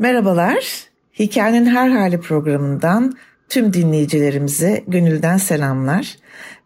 Merhabalar, 0.00 0.88
Hikayenin 1.18 1.66
Her 1.66 1.88
Hali 1.90 2.20
programından 2.20 3.12
tüm 3.48 3.72
dinleyicilerimize 3.72 4.84
gönülden 4.88 5.36
selamlar. 5.36 6.16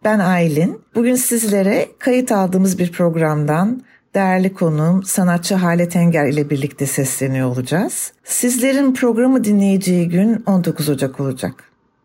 Ben 0.03 0.19
Aylin. 0.19 0.81
Bugün 0.95 1.15
sizlere 1.15 1.87
kayıt 1.99 2.31
aldığımız 2.31 2.79
bir 2.79 2.91
programdan 2.91 3.83
değerli 4.13 4.53
konuğum 4.53 5.03
sanatçı 5.03 5.55
Hale 5.55 5.89
Tenger 5.89 6.27
ile 6.27 6.49
birlikte 6.49 6.85
sesleniyor 6.85 7.47
olacağız. 7.47 8.13
Sizlerin 8.23 8.93
programı 8.93 9.43
dinleyeceği 9.43 10.09
gün 10.09 10.43
19 10.45 10.89
Ocak 10.89 11.19
olacak. 11.19 11.63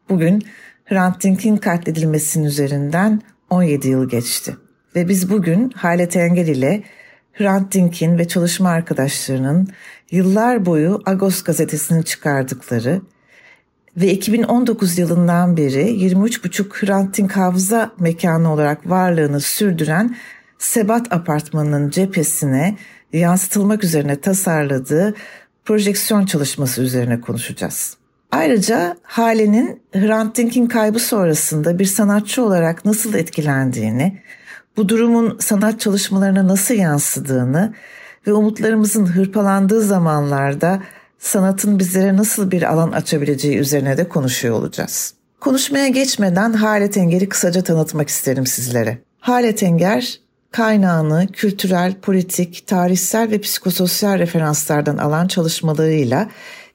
Bugün 0.08 0.42
Hrant 0.84 1.22
Dink'in 1.22 1.56
katledilmesinin 1.56 2.44
üzerinden 2.44 3.22
17 3.50 3.88
yıl 3.88 4.08
geçti. 4.08 4.56
Ve 4.96 5.08
biz 5.08 5.30
bugün 5.30 5.70
Hale 5.70 6.08
Tenger 6.08 6.46
ile 6.46 6.82
Hrant 7.40 7.74
Dink'in 7.74 8.18
ve 8.18 8.28
çalışma 8.28 8.70
arkadaşlarının 8.70 9.68
yıllar 10.10 10.66
boyu 10.66 11.02
Agos 11.06 11.42
gazetesini 11.42 12.04
çıkardıkları 12.04 13.00
ve 13.96 14.12
2019 14.12 14.98
yılından 14.98 15.56
beri 15.56 15.82
23,5 15.82 16.86
Hrant 16.86 17.18
Dink 17.18 17.36
Hafıza 17.36 17.92
Mekanı 17.98 18.52
olarak 18.52 18.90
varlığını 18.90 19.40
sürdüren 19.40 20.16
Sebat 20.58 21.12
Apartmanı'nın 21.12 21.90
cephesine 21.90 22.76
yansıtılmak 23.12 23.84
üzerine 23.84 24.20
tasarladığı 24.20 25.14
projeksiyon 25.64 26.26
çalışması 26.26 26.82
üzerine 26.82 27.20
konuşacağız. 27.20 27.96
Ayrıca 28.30 28.96
Hale'nin 29.02 29.82
Hrant 29.92 30.36
Dink'in 30.36 30.66
kaybı 30.66 30.98
sonrasında 30.98 31.78
bir 31.78 31.84
sanatçı 31.84 32.44
olarak 32.44 32.84
nasıl 32.84 33.14
etkilendiğini, 33.14 34.22
bu 34.76 34.88
durumun 34.88 35.38
sanat 35.40 35.80
çalışmalarına 35.80 36.48
nasıl 36.48 36.74
yansıdığını 36.74 37.74
ve 38.26 38.32
umutlarımızın 38.32 39.06
hırpalandığı 39.06 39.82
zamanlarda 39.82 40.82
sanatın 41.18 41.78
bizlere 41.78 42.16
nasıl 42.16 42.50
bir 42.50 42.62
alan 42.72 42.92
açabileceği 42.92 43.58
üzerine 43.58 43.96
de 43.96 44.08
konuşuyor 44.08 44.54
olacağız. 44.54 45.14
Konuşmaya 45.40 45.88
geçmeden 45.88 46.52
Halet 46.52 46.96
Enger'i 46.96 47.28
kısaca 47.28 47.62
tanıtmak 47.62 48.08
isterim 48.08 48.46
sizlere. 48.46 48.98
Halet 49.20 49.62
Enger, 49.62 50.20
kaynağını 50.50 51.26
kültürel, 51.32 51.94
politik, 51.94 52.66
tarihsel 52.66 53.30
ve 53.30 53.40
psikososyal 53.40 54.18
referanslardan 54.18 54.98
alan 54.98 55.28
çalışmalarıyla 55.28 56.30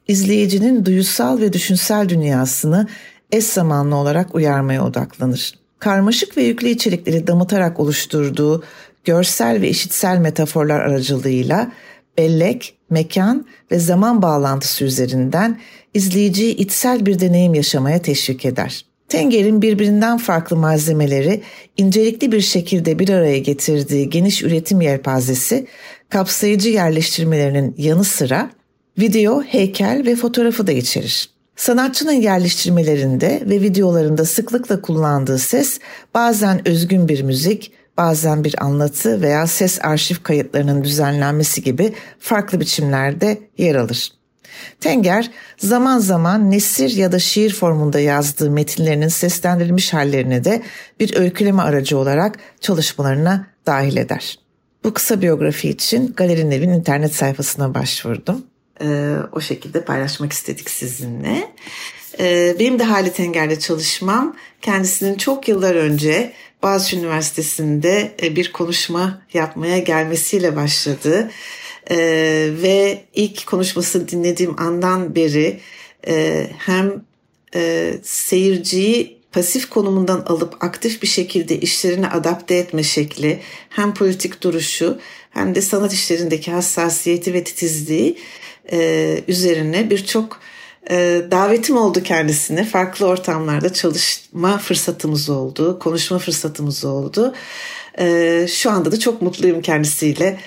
izleyicinin 0.08 0.84
duyusal 0.84 1.40
ve 1.40 1.52
düşünsel 1.52 2.08
dünyasını 2.08 2.86
eş 3.32 3.44
zamanlı 3.44 3.96
olarak 3.96 4.34
uyarmaya 4.34 4.84
odaklanır. 4.84 5.65
Karmaşık 5.78 6.36
ve 6.36 6.42
yüklü 6.42 6.68
içerikleri 6.68 7.26
damıtarak 7.26 7.80
oluşturduğu 7.80 8.64
görsel 9.04 9.60
ve 9.60 9.68
işitsel 9.68 10.18
metaforlar 10.18 10.80
aracılığıyla 10.80 11.72
bellek, 12.18 12.74
mekan 12.90 13.46
ve 13.70 13.78
zaman 13.78 14.22
bağlantısı 14.22 14.84
üzerinden 14.84 15.60
izleyiciyi 15.94 16.56
içsel 16.56 17.06
bir 17.06 17.20
deneyim 17.20 17.54
yaşamaya 17.54 18.02
teşvik 18.02 18.44
eder. 18.44 18.84
Tenger'in 19.08 19.62
birbirinden 19.62 20.18
farklı 20.18 20.56
malzemeleri 20.56 21.42
incelikli 21.76 22.32
bir 22.32 22.40
şekilde 22.40 22.98
bir 22.98 23.08
araya 23.08 23.38
getirdiği 23.38 24.10
geniş 24.10 24.42
üretim 24.42 24.80
yelpazesi 24.80 25.66
kapsayıcı 26.08 26.68
yerleştirmelerinin 26.68 27.74
yanı 27.78 28.04
sıra 28.04 28.50
video, 28.98 29.42
heykel 29.42 30.02
ve 30.06 30.16
fotoğrafı 30.16 30.66
da 30.66 30.72
içerir. 30.72 31.35
Sanatçının 31.56 32.12
yerleştirmelerinde 32.12 33.42
ve 33.46 33.60
videolarında 33.60 34.24
sıklıkla 34.24 34.80
kullandığı 34.80 35.38
ses 35.38 35.80
bazen 36.14 36.68
özgün 36.68 37.08
bir 37.08 37.22
müzik, 37.22 37.72
bazen 37.96 38.44
bir 38.44 38.64
anlatı 38.64 39.22
veya 39.22 39.46
ses 39.46 39.78
arşiv 39.84 40.16
kayıtlarının 40.22 40.84
düzenlenmesi 40.84 41.62
gibi 41.62 41.92
farklı 42.18 42.60
biçimlerde 42.60 43.38
yer 43.58 43.74
alır. 43.74 44.12
Tenger 44.80 45.30
zaman 45.58 45.98
zaman 45.98 46.50
nesir 46.50 46.90
ya 46.90 47.12
da 47.12 47.18
şiir 47.18 47.54
formunda 47.54 48.00
yazdığı 48.00 48.50
metinlerinin 48.50 49.08
seslendirilmiş 49.08 49.94
hallerini 49.94 50.44
de 50.44 50.62
bir 51.00 51.16
öyküleme 51.16 51.62
aracı 51.62 51.98
olarak 51.98 52.38
çalışmalarına 52.60 53.46
dahil 53.66 53.96
eder. 53.96 54.38
Bu 54.84 54.94
kısa 54.94 55.20
biyografi 55.22 55.68
için 55.68 56.14
Galeri 56.16 56.50
Nev'in 56.50 56.70
internet 56.70 57.14
sayfasına 57.14 57.74
başvurdum. 57.74 58.44
Ee, 58.82 59.16
o 59.32 59.40
şekilde 59.40 59.84
paylaşmak 59.84 60.32
istedik 60.32 60.70
sizinle. 60.70 61.48
Ee, 62.18 62.56
benim 62.58 62.78
de 62.78 62.84
Halit 62.84 63.14
Tenger'le 63.14 63.58
çalışmam 63.58 64.36
kendisinin 64.62 65.14
çok 65.14 65.48
yıllar 65.48 65.74
önce 65.74 66.32
Boğaziçi 66.62 66.96
Üniversitesi'nde 66.98 68.14
e, 68.22 68.36
bir 68.36 68.52
konuşma 68.52 69.22
yapmaya 69.34 69.78
gelmesiyle 69.78 70.56
başladı. 70.56 71.30
Ee, 71.90 71.96
ve 72.62 73.04
ilk 73.14 73.46
konuşmasını 73.46 74.08
dinlediğim 74.08 74.60
andan 74.60 75.14
beri 75.14 75.60
e, 76.08 76.46
hem 76.58 77.04
e, 77.54 77.92
seyirciyi 78.02 79.18
pasif 79.32 79.70
konumundan 79.70 80.20
alıp 80.20 80.64
aktif 80.64 81.02
bir 81.02 81.06
şekilde 81.06 81.60
işlerine 81.60 82.08
adapte 82.08 82.54
etme 82.54 82.82
şekli, 82.82 83.40
hem 83.68 83.94
politik 83.94 84.42
duruşu 84.42 84.98
hem 85.30 85.54
de 85.54 85.62
sanat 85.62 85.92
işlerindeki 85.92 86.52
hassasiyeti 86.52 87.34
ve 87.34 87.44
titizliği 87.44 88.18
e, 88.72 89.20
üzerine 89.28 89.90
birçok 89.90 90.40
e, 90.90 91.22
davetim 91.30 91.76
oldu 91.76 92.02
kendisine. 92.02 92.64
Farklı 92.64 93.06
ortamlarda 93.06 93.72
çalışma 93.72 94.58
fırsatımız 94.58 95.30
oldu, 95.30 95.78
konuşma 95.78 96.18
fırsatımız 96.18 96.84
oldu. 96.84 97.34
E, 97.98 98.46
şu 98.48 98.70
anda 98.70 98.92
da 98.92 98.98
çok 98.98 99.22
mutluyum 99.22 99.62
kendisiyle 99.62 100.38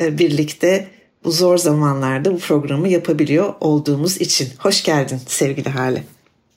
e, 0.00 0.18
birlikte 0.18 0.86
bu 1.24 1.30
zor 1.30 1.58
zamanlarda 1.58 2.32
bu 2.32 2.38
programı 2.38 2.88
yapabiliyor 2.88 3.54
olduğumuz 3.60 4.20
için. 4.20 4.48
Hoş 4.58 4.82
geldin 4.82 5.20
sevgili 5.26 5.68
Hale. 5.68 6.02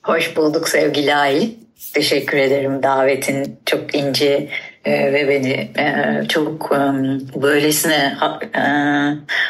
Hoş 0.02 0.36
bulduk 0.36 0.68
sevgili 0.68 1.14
Ail. 1.14 1.50
Teşekkür 1.94 2.36
ederim 2.36 2.82
davetin 2.82 3.56
çok 3.66 3.94
ince 3.94 4.48
e, 4.84 5.12
ve 5.12 5.28
beni 5.28 5.52
e, 5.78 6.28
çok 6.28 6.72
e, 6.72 6.78
böylesine 7.42 8.16
e, 8.54 8.62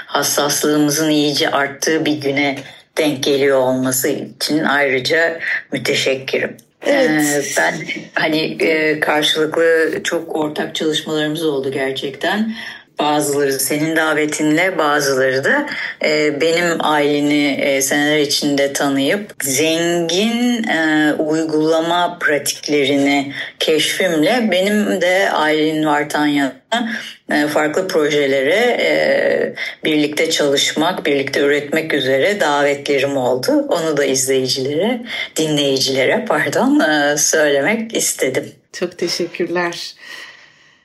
hassaslığımızın 0.06 1.10
iyice 1.10 1.50
arttığı 1.50 2.04
bir 2.04 2.20
güne 2.20 2.58
denk 2.98 3.22
geliyor 3.22 3.58
olması 3.58 4.08
için 4.08 4.64
ayrıca 4.64 5.38
müteşekkirim. 5.72 6.56
Evet. 6.86 7.10
Ee, 7.10 7.42
ben 7.56 7.74
hani 8.14 8.40
e, 8.62 9.00
karşılıklı 9.00 9.90
çok 10.04 10.36
ortak 10.36 10.74
çalışmalarımız 10.74 11.44
oldu 11.44 11.72
gerçekten. 11.72 12.54
Bazıları 12.98 13.52
senin 13.52 13.96
davetinle 13.96 14.78
bazıları 14.78 15.44
da 15.44 15.66
e, 16.04 16.40
benim 16.40 16.76
aileni 16.80 17.60
e, 17.60 17.82
seneler 17.82 18.18
içinde 18.18 18.72
tanıyıp 18.72 19.34
zengin 19.42 20.64
e, 20.64 21.12
uygulama 21.18 22.18
pratiklerini 22.20 23.32
keşfimle 23.58 24.48
benim 24.50 25.00
de 25.00 25.30
Aylin 25.30 25.86
Vartanya'da 25.86 26.88
e, 27.30 27.46
farklı 27.46 27.88
projelere 27.88 28.78
e, 28.80 29.54
birlikte 29.84 30.30
çalışmak, 30.30 31.06
birlikte 31.06 31.40
üretmek 31.40 31.94
üzere 31.94 32.40
davetlerim 32.40 33.16
oldu. 33.16 33.66
Onu 33.68 33.96
da 33.96 34.04
izleyicilere, 34.04 35.00
dinleyicilere 35.36 36.24
pardon 36.28 36.80
e, 36.80 37.16
söylemek 37.16 37.96
istedim. 37.96 38.52
Çok 38.72 38.98
teşekkürler. 38.98 39.94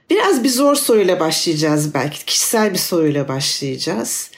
Biraz 0.09 0.43
bir 0.43 0.49
zor 0.49 0.75
soruyla 0.75 1.19
başlayacağız 1.19 1.93
belki. 1.93 2.25
Kişisel 2.25 2.73
bir 2.73 2.77
soruyla 2.77 3.27
başlayacağız. 3.27 4.31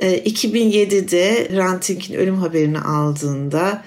2007'de 0.00 1.48
Ranting'in 1.56 2.14
ölüm 2.14 2.36
haberini 2.36 2.78
aldığında 2.78 3.84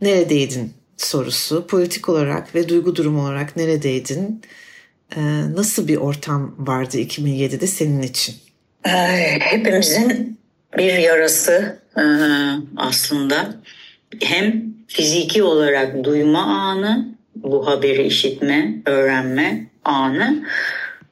neredeydin 0.00 0.72
sorusu. 0.96 1.66
Politik 1.66 2.08
olarak 2.08 2.54
ve 2.54 2.68
duygu 2.68 2.96
durumu 2.96 3.22
olarak 3.22 3.56
neredeydin? 3.56 4.42
Nasıl 5.54 5.88
bir 5.88 5.96
ortam 5.96 6.54
vardı 6.58 6.98
2007'de 6.98 7.66
senin 7.66 8.02
için? 8.02 8.34
Hepimizin 9.40 10.38
bir 10.78 10.94
yarası 10.94 11.82
aslında. 12.76 13.54
Hem 14.20 14.64
fiziki 14.88 15.42
olarak 15.42 16.04
duyma 16.04 16.42
anı, 16.42 17.14
bu 17.36 17.66
haberi 17.66 18.06
işitme, 18.06 18.82
öğrenme 18.86 19.66
anı 19.88 20.46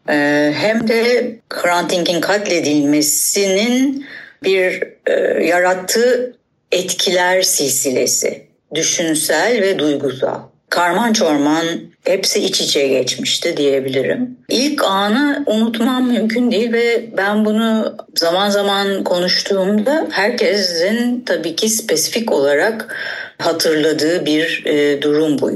e, 0.08 0.52
hem 0.56 0.88
de 0.88 1.34
Hrant 1.50 2.20
katledilmesinin 2.20 4.06
bir 4.42 4.82
e, 5.06 5.44
yarattığı 5.44 6.36
etkiler 6.72 7.42
silsilesi. 7.42 8.46
Düşünsel 8.74 9.62
ve 9.62 9.78
duygusal. 9.78 10.40
Karman 10.74 11.12
çorman 11.12 11.64
hepsi 12.04 12.40
iç 12.40 12.60
içe 12.60 12.88
geçmişti 12.88 13.56
diyebilirim. 13.56 14.38
İlk 14.48 14.84
anı 14.84 15.44
unutmam 15.46 16.08
mümkün 16.08 16.50
değil 16.50 16.72
ve 16.72 17.04
ben 17.16 17.44
bunu 17.44 17.96
zaman 18.14 18.50
zaman 18.50 19.04
konuştuğumda 19.04 20.06
herkesin 20.10 21.24
tabii 21.26 21.56
ki 21.56 21.68
spesifik 21.68 22.32
olarak 22.32 22.96
hatırladığı 23.38 24.26
bir 24.26 24.62
e, 24.66 25.02
durum 25.02 25.38
bu. 25.38 25.50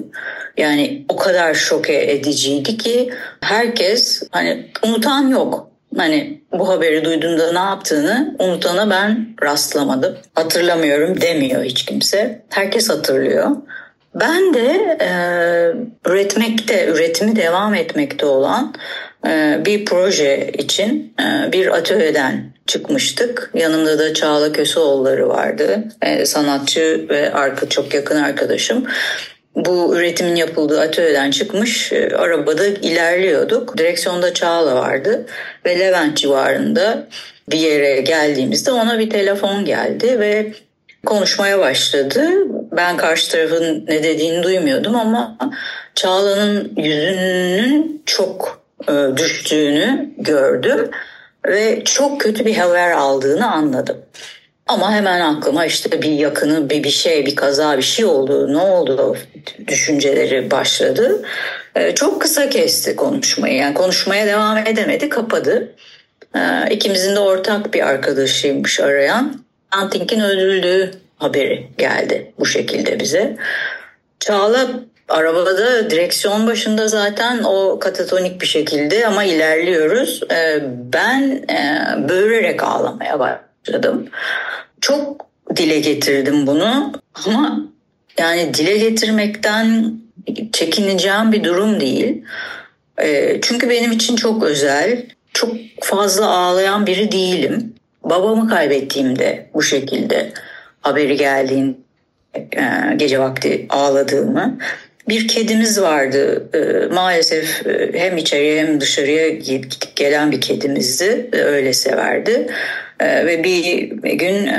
Yani 0.56 1.04
o 1.08 1.16
kadar 1.16 1.54
şoke 1.54 2.12
ediciydi 2.12 2.76
ki 2.76 3.10
herkes 3.40 4.22
hani 4.30 4.66
unutan 4.86 5.28
yok. 5.28 5.70
Hani 5.96 6.40
bu 6.52 6.68
haberi 6.68 7.04
duyduğunda 7.04 7.52
ne 7.52 7.58
yaptığını 7.58 8.36
unutana 8.38 8.90
ben 8.90 9.36
rastlamadım. 9.42 10.16
Hatırlamıyorum 10.34 11.20
demiyor 11.20 11.64
hiç 11.64 11.84
kimse. 11.84 12.42
Herkes 12.48 12.90
hatırlıyor. 12.90 13.50
Ben 14.20 14.54
de 14.54 14.98
e, 15.00 15.10
üretmekte, 16.10 16.86
üretimi 16.86 17.36
devam 17.36 17.74
etmekte 17.74 18.26
olan 18.26 18.74
e, 19.26 19.60
bir 19.64 19.84
proje 19.84 20.50
için 20.58 21.14
e, 21.20 21.52
bir 21.52 21.76
atölyeden 21.76 22.52
çıkmıştık. 22.66 23.50
Yanımda 23.54 23.98
da 23.98 24.14
Çağla 24.14 24.52
Köseoğulları 24.52 25.28
vardı. 25.28 25.84
E, 26.02 26.26
sanatçı 26.26 27.06
ve 27.10 27.32
arka 27.32 27.68
çok 27.68 27.94
yakın 27.94 28.16
arkadaşım. 28.16 28.86
Bu 29.54 29.96
üretimin 29.96 30.36
yapıldığı 30.36 30.80
atölyeden 30.80 31.30
çıkmış 31.30 31.92
e, 31.92 32.16
arabada 32.16 32.66
ilerliyorduk. 32.66 33.78
Direksiyonda 33.78 34.34
Çağla 34.34 34.76
vardı 34.76 35.26
ve 35.66 35.78
Levent 35.78 36.16
civarında 36.16 37.08
bir 37.50 37.58
yere 37.58 38.00
geldiğimizde 38.00 38.72
ona 38.72 38.98
bir 38.98 39.10
telefon 39.10 39.64
geldi 39.64 40.20
ve 40.20 40.52
konuşmaya 41.06 41.58
başladı. 41.58 42.30
Ben 42.72 42.96
karşı 42.96 43.30
tarafın 43.30 43.84
ne 43.88 44.02
dediğini 44.02 44.42
duymuyordum 44.42 44.94
ama 44.96 45.38
Çağla'nın 45.94 46.72
yüzünün 46.76 48.02
çok 48.06 48.62
e, 48.88 48.92
düştüğünü 49.16 50.10
gördüm 50.18 50.90
ve 51.46 51.84
çok 51.84 52.20
kötü 52.20 52.46
bir 52.46 52.56
haber 52.56 52.90
aldığını 52.90 53.52
anladım. 53.52 53.96
Ama 54.66 54.92
hemen 54.92 55.20
aklıma 55.20 55.64
işte 55.64 56.02
bir 56.02 56.10
yakını, 56.10 56.70
bir 56.70 56.84
bir 56.84 56.90
şey, 56.90 57.26
bir 57.26 57.36
kaza, 57.36 57.76
bir 57.76 57.82
şey 57.82 58.04
oldu, 58.04 58.52
ne 58.52 58.58
oldu 58.58 59.16
düşünceleri 59.66 60.50
başladı. 60.50 61.22
E, 61.74 61.94
çok 61.94 62.22
kısa 62.22 62.48
kesti 62.50 62.96
konuşmayı. 62.96 63.54
Yani 63.54 63.74
konuşmaya 63.74 64.26
devam 64.26 64.56
edemedi, 64.56 65.08
kapadı. 65.08 65.74
E, 66.34 66.40
ikimizin 66.70 67.16
de 67.16 67.20
ortak 67.20 67.74
bir 67.74 67.86
arkadaşıymış 67.88 68.80
arayan. 68.80 69.47
Antink'in 69.70 70.20
öldürüldüğü 70.20 70.90
haberi 71.16 71.68
geldi 71.78 72.32
bu 72.38 72.46
şekilde 72.46 73.00
bize. 73.00 73.36
Çağla 74.20 74.68
arabada 75.08 75.90
direksiyon 75.90 76.46
başında 76.46 76.88
zaten 76.88 77.42
o 77.44 77.78
katatonik 77.78 78.40
bir 78.40 78.46
şekilde 78.46 79.06
ama 79.06 79.24
ilerliyoruz. 79.24 80.22
Ee, 80.30 80.62
ben 80.92 81.44
e, 81.50 81.86
böğürerek 82.08 82.62
ağlamaya 82.62 83.18
başladım. 83.18 84.08
Çok 84.80 85.26
dile 85.56 85.80
getirdim 85.80 86.46
bunu 86.46 86.92
ama 87.26 87.60
yani 88.18 88.54
dile 88.54 88.78
getirmekten 88.78 89.98
çekineceğim 90.52 91.32
bir 91.32 91.44
durum 91.44 91.80
değil. 91.80 92.24
Ee, 93.02 93.38
çünkü 93.42 93.70
benim 93.70 93.92
için 93.92 94.16
çok 94.16 94.42
özel, 94.42 95.06
çok 95.32 95.50
fazla 95.80 96.26
ağlayan 96.26 96.86
biri 96.86 97.12
değilim. 97.12 97.74
Babamı 98.10 98.48
kaybettiğimde 98.48 99.46
bu 99.54 99.62
şekilde 99.62 100.32
haberi 100.80 101.16
geldiğin 101.16 101.84
e, 102.34 102.94
gece 102.96 103.18
vakti 103.20 103.66
ağladığımı. 103.68 104.58
Bir 105.08 105.28
kedimiz 105.28 105.80
vardı 105.80 106.48
e, 106.54 106.94
maalesef 106.94 107.66
e, 107.66 107.90
hem 108.00 108.16
içeriye 108.16 108.66
hem 108.66 108.80
dışarıya 108.80 109.28
gidip 109.28 109.96
gelen 109.96 110.32
bir 110.32 110.40
kedimizdi 110.40 111.28
öyle 111.32 111.72
severdi. 111.72 112.46
Ve 113.00 113.44
bir 113.44 113.90
gün 114.18 114.50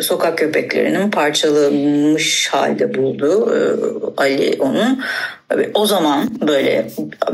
sokak 0.00 0.38
köpeklerinin 0.38 1.10
parçalanmış 1.10 2.48
halde 2.48 2.94
buldu 2.94 3.52
Ali 4.16 4.56
onu. 4.58 4.98
O 5.74 5.86
zaman 5.86 6.30
böyle 6.48 6.86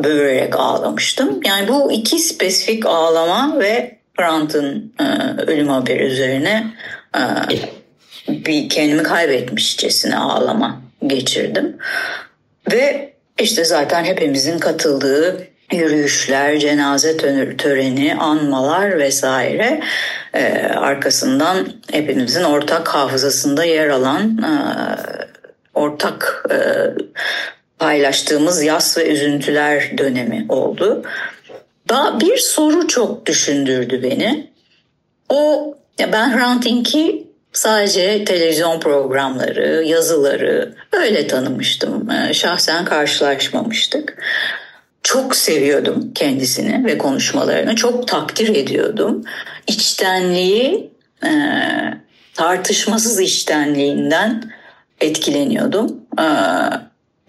böğürerek 0.04 0.56
ağlamıştım. 0.56 1.40
Yani 1.46 1.68
bu 1.68 1.92
iki 1.92 2.18
spesifik 2.18 2.86
ağlama 2.86 3.60
ve 3.60 4.01
Grant'ın 4.18 4.94
ölüm 5.46 5.68
haberi 5.68 6.02
üzerine 6.02 6.66
bir 8.28 8.68
kendimi 8.68 9.02
kaybetmişçesine 9.02 10.16
ağlama 10.16 10.82
geçirdim. 11.06 11.76
Ve 12.72 13.12
işte 13.38 13.64
zaten 13.64 14.04
hepimizin 14.04 14.58
katıldığı 14.58 15.52
yürüyüşler, 15.72 16.58
cenaze 16.58 17.16
töreni, 17.56 18.14
anmalar 18.14 18.98
vesaire 18.98 19.80
e, 20.34 20.54
arkasından 20.76 21.68
hepimizin 21.92 22.44
ortak 22.44 22.88
hafızasında 22.88 23.64
yer 23.64 23.88
alan 23.88 24.38
e, 24.38 24.52
ortak 25.74 26.44
e, 26.50 26.56
paylaştığımız 27.78 28.62
yas 28.62 28.98
ve 28.98 29.08
üzüntüler 29.08 29.98
dönemi 29.98 30.46
oldu. 30.48 31.02
Bir 32.20 32.36
soru 32.36 32.88
çok 32.88 33.26
düşündürdü 33.26 34.02
beni. 34.02 34.50
O 35.28 35.74
ben 35.98 36.38
Hrant 36.38 36.66
Sadece 37.52 38.24
televizyon 38.24 38.80
programları, 38.80 39.84
yazıları 39.86 40.74
öyle 40.92 41.26
tanımıştım. 41.26 42.10
Ee, 42.10 42.34
şahsen 42.34 42.84
karşılaşmamıştık. 42.84 44.18
Çok 45.02 45.36
seviyordum 45.36 46.12
kendisini 46.14 46.84
ve 46.84 46.98
konuşmalarını. 46.98 47.76
Çok 47.76 48.08
takdir 48.08 48.48
ediyordum. 48.56 49.24
İçtenliği, 49.66 50.90
e, 51.24 51.30
tartışmasız 52.34 53.20
içtenliğinden 53.20 54.52
etkileniyordum. 55.00 56.00
E, 56.18 56.26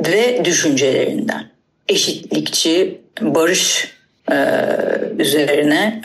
ve 0.09 0.45
düşüncelerinden. 0.45 1.43
Eşitlikçi, 1.89 3.01
barış 3.21 3.93
üzerine 5.19 6.01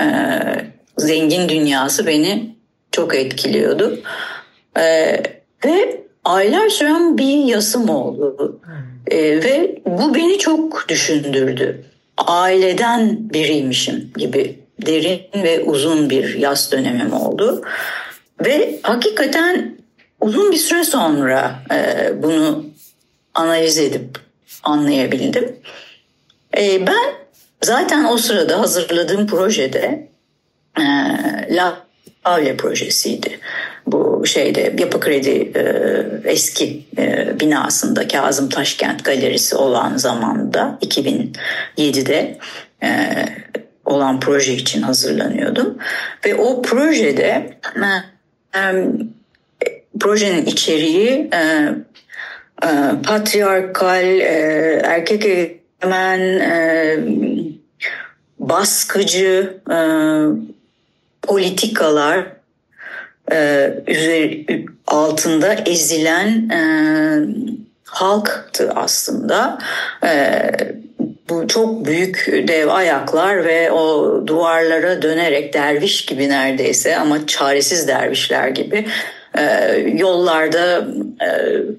zengin 0.97 1.49
dünyası 1.49 2.07
beni 2.07 2.55
çok 2.93 3.15
etkiliyordu. 3.15 4.01
Ee, 4.79 5.23
ve 5.65 6.01
aylar 6.25 6.69
süren 6.69 7.19
bir 7.19 7.45
yasım 7.45 7.89
oldu. 7.89 8.61
Ee, 9.11 9.19
ve 9.19 9.79
bu 9.87 10.15
beni 10.15 10.39
çok 10.39 10.89
düşündürdü. 10.89 11.85
Aileden 12.17 13.31
biriymişim 13.33 14.11
gibi 14.17 14.59
derin 14.87 15.21
ve 15.35 15.61
uzun 15.61 16.11
bir 16.11 16.35
yaz 16.35 16.73
dönemim 16.73 17.13
oldu. 17.13 17.63
Ve 18.45 18.81
hakikaten 18.83 19.77
uzun 20.21 20.53
bir 20.53 20.57
süre 20.57 20.85
sonra 20.85 21.55
e, 21.73 22.11
bunu 22.23 22.65
analiz 23.35 23.79
edip 23.79 24.19
anlayabildim. 24.63 25.57
E, 26.57 26.87
ben 26.87 27.15
zaten 27.63 28.05
o 28.05 28.17
sırada 28.17 28.61
hazırladığım 28.61 29.27
projede 29.27 30.09
e, 30.79 30.85
La 31.57 31.89
Avle 32.25 32.57
projesiydi. 32.57 33.41
Bu 33.87 34.27
şeyde 34.27 34.75
Yapı 34.79 35.01
Kredi 35.01 35.53
e, 35.55 35.63
eski 36.31 36.85
e, 36.99 37.41
binasında 37.41 38.09
Kazım 38.09 38.49
Taşkent 38.49 39.05
Galerisi 39.05 39.57
olan 39.57 39.97
zamanda 39.97 40.79
2007'de 40.83 42.39
e, 42.83 43.25
olan 43.85 44.21
proje 44.21 44.55
için 44.55 44.83
hazırlanıyordum. 44.83 45.79
Ve 46.27 46.35
o 46.35 46.63
projede 46.63 47.59
e, 48.55 48.59
e, 48.59 48.89
projenin 50.01 50.47
içeriği 50.47 51.31
e, 51.33 51.39
e, 52.63 52.69
patriarkal, 53.07 54.05
e, 54.05 54.81
erkek 54.85 55.25
egemen, 55.25 56.21
e, 56.21 56.99
baskıcı, 58.49 59.61
e, 59.71 59.79
politikalar 61.23 62.27
e, 63.33 63.71
üzeri, 63.87 64.67
altında 64.87 65.55
ezilen 65.55 66.49
e, 66.49 66.61
halktı 67.85 68.73
aslında. 68.75 69.59
E, 70.05 70.51
bu 71.29 71.49
çok 71.49 71.87
büyük 71.87 72.27
dev 72.49 72.69
ayaklar 72.69 73.45
ve 73.45 73.71
o 73.71 74.23
duvarlara 74.27 75.03
dönerek 75.03 75.55
derviş 75.55 76.05
gibi 76.05 76.29
neredeyse 76.29 76.97
ama 76.97 77.27
çaresiz 77.27 77.89
dervişler 77.89 78.49
gibi 78.49 78.87
e, 79.39 79.75
yollarda 79.95 80.87
e, 81.23 81.29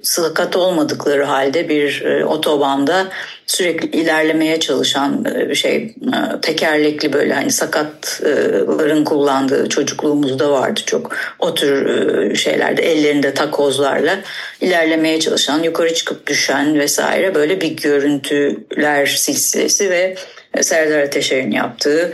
sıhhat 0.04 0.56
olmadıkları 0.56 1.24
halde 1.24 1.70
bir 1.70 2.02
e, 2.06 2.26
otobanda 2.26 3.08
sürekli 3.50 4.00
ilerlemeye 4.00 4.60
çalışan 4.60 5.26
bir 5.26 5.56
şey 5.56 5.76
e, 5.76 6.42
tekerlekli 6.42 7.14
böyle 7.14 7.34
hani 7.34 7.52
sakatların 7.52 9.04
kullandığı 9.04 9.70
çocukluğumuzda 9.70 10.52
vardı 10.52 10.80
çok. 10.86 11.16
O 11.40 11.54
tür 11.54 11.86
e, 11.86 12.36
şeylerde 12.36 12.92
ellerinde 12.92 13.34
takozlarla 13.34 14.20
ilerlemeye 14.62 15.20
çalışan 15.20 15.64
yukarı 15.64 15.94
çıkıp 15.94 16.28
düşen 16.28 16.80
vesaire 16.80 17.36
böyle 17.36 17.62
bir 17.62 17.78
görüntüler 17.78 19.06
silsilesi 19.06 19.90
ve 19.90 20.16
Serdar 20.62 21.00
Ateşer'in 21.00 21.52
yaptığı 21.52 22.12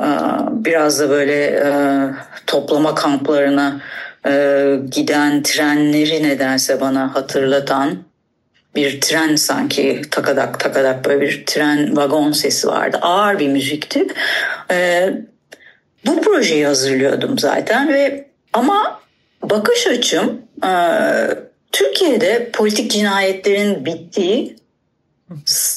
e, 0.00 0.08
biraz 0.50 1.00
da 1.00 1.10
böyle 1.10 1.64
toplama 2.46 2.94
kamplarına 2.94 3.80
giden 4.90 5.42
trenleri 5.42 6.22
nedense 6.22 6.80
bana 6.80 7.14
hatırlatan 7.14 7.98
bir 8.76 9.00
tren 9.00 9.36
sanki 9.36 10.02
takadak 10.10 10.60
takadak 10.60 11.04
böyle 11.04 11.20
bir 11.20 11.46
tren 11.46 11.96
vagon 11.96 12.32
sesi 12.32 12.68
vardı. 12.68 12.98
Ağır 13.02 13.38
bir 13.38 13.48
müzikti. 13.48 14.06
Ee, 14.70 15.10
bu 16.06 16.20
projeyi 16.20 16.66
hazırlıyordum 16.66 17.38
zaten 17.38 17.88
ve 17.88 18.28
ama 18.52 19.00
bakış 19.42 19.86
açım 19.86 20.42
e, 20.64 20.70
Türkiye'de 21.72 22.50
politik 22.52 22.90
cinayetlerin 22.90 23.84
bittiği 23.84 24.56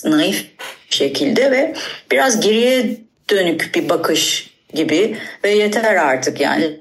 naif 0.06 0.46
şekilde 0.90 1.52
ve 1.52 1.74
biraz 2.12 2.40
geriye 2.40 2.98
dönük 3.30 3.72
bir 3.76 3.90
bakış 3.90 4.54
gibi 4.74 5.18
ve 5.44 5.50
yeter 5.50 5.96
artık 5.96 6.42
yani 6.42 6.80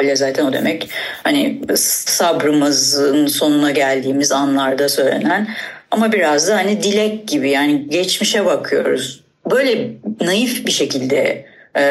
Öyle 0.00 0.16
zaten 0.16 0.44
o 0.44 0.52
demek 0.52 0.88
hani 1.22 1.60
sabrımızın 1.76 3.26
sonuna 3.26 3.70
geldiğimiz 3.70 4.32
anlarda 4.32 4.88
söylenen 4.88 5.48
ama 5.90 6.12
biraz 6.12 6.48
da 6.48 6.56
hani 6.56 6.82
dilek 6.82 7.28
gibi 7.28 7.50
yani 7.50 7.88
geçmişe 7.88 8.44
bakıyoruz. 8.44 9.24
Böyle 9.50 9.90
naif 10.20 10.66
bir 10.66 10.70
şekilde 10.70 11.46
e, 11.74 11.82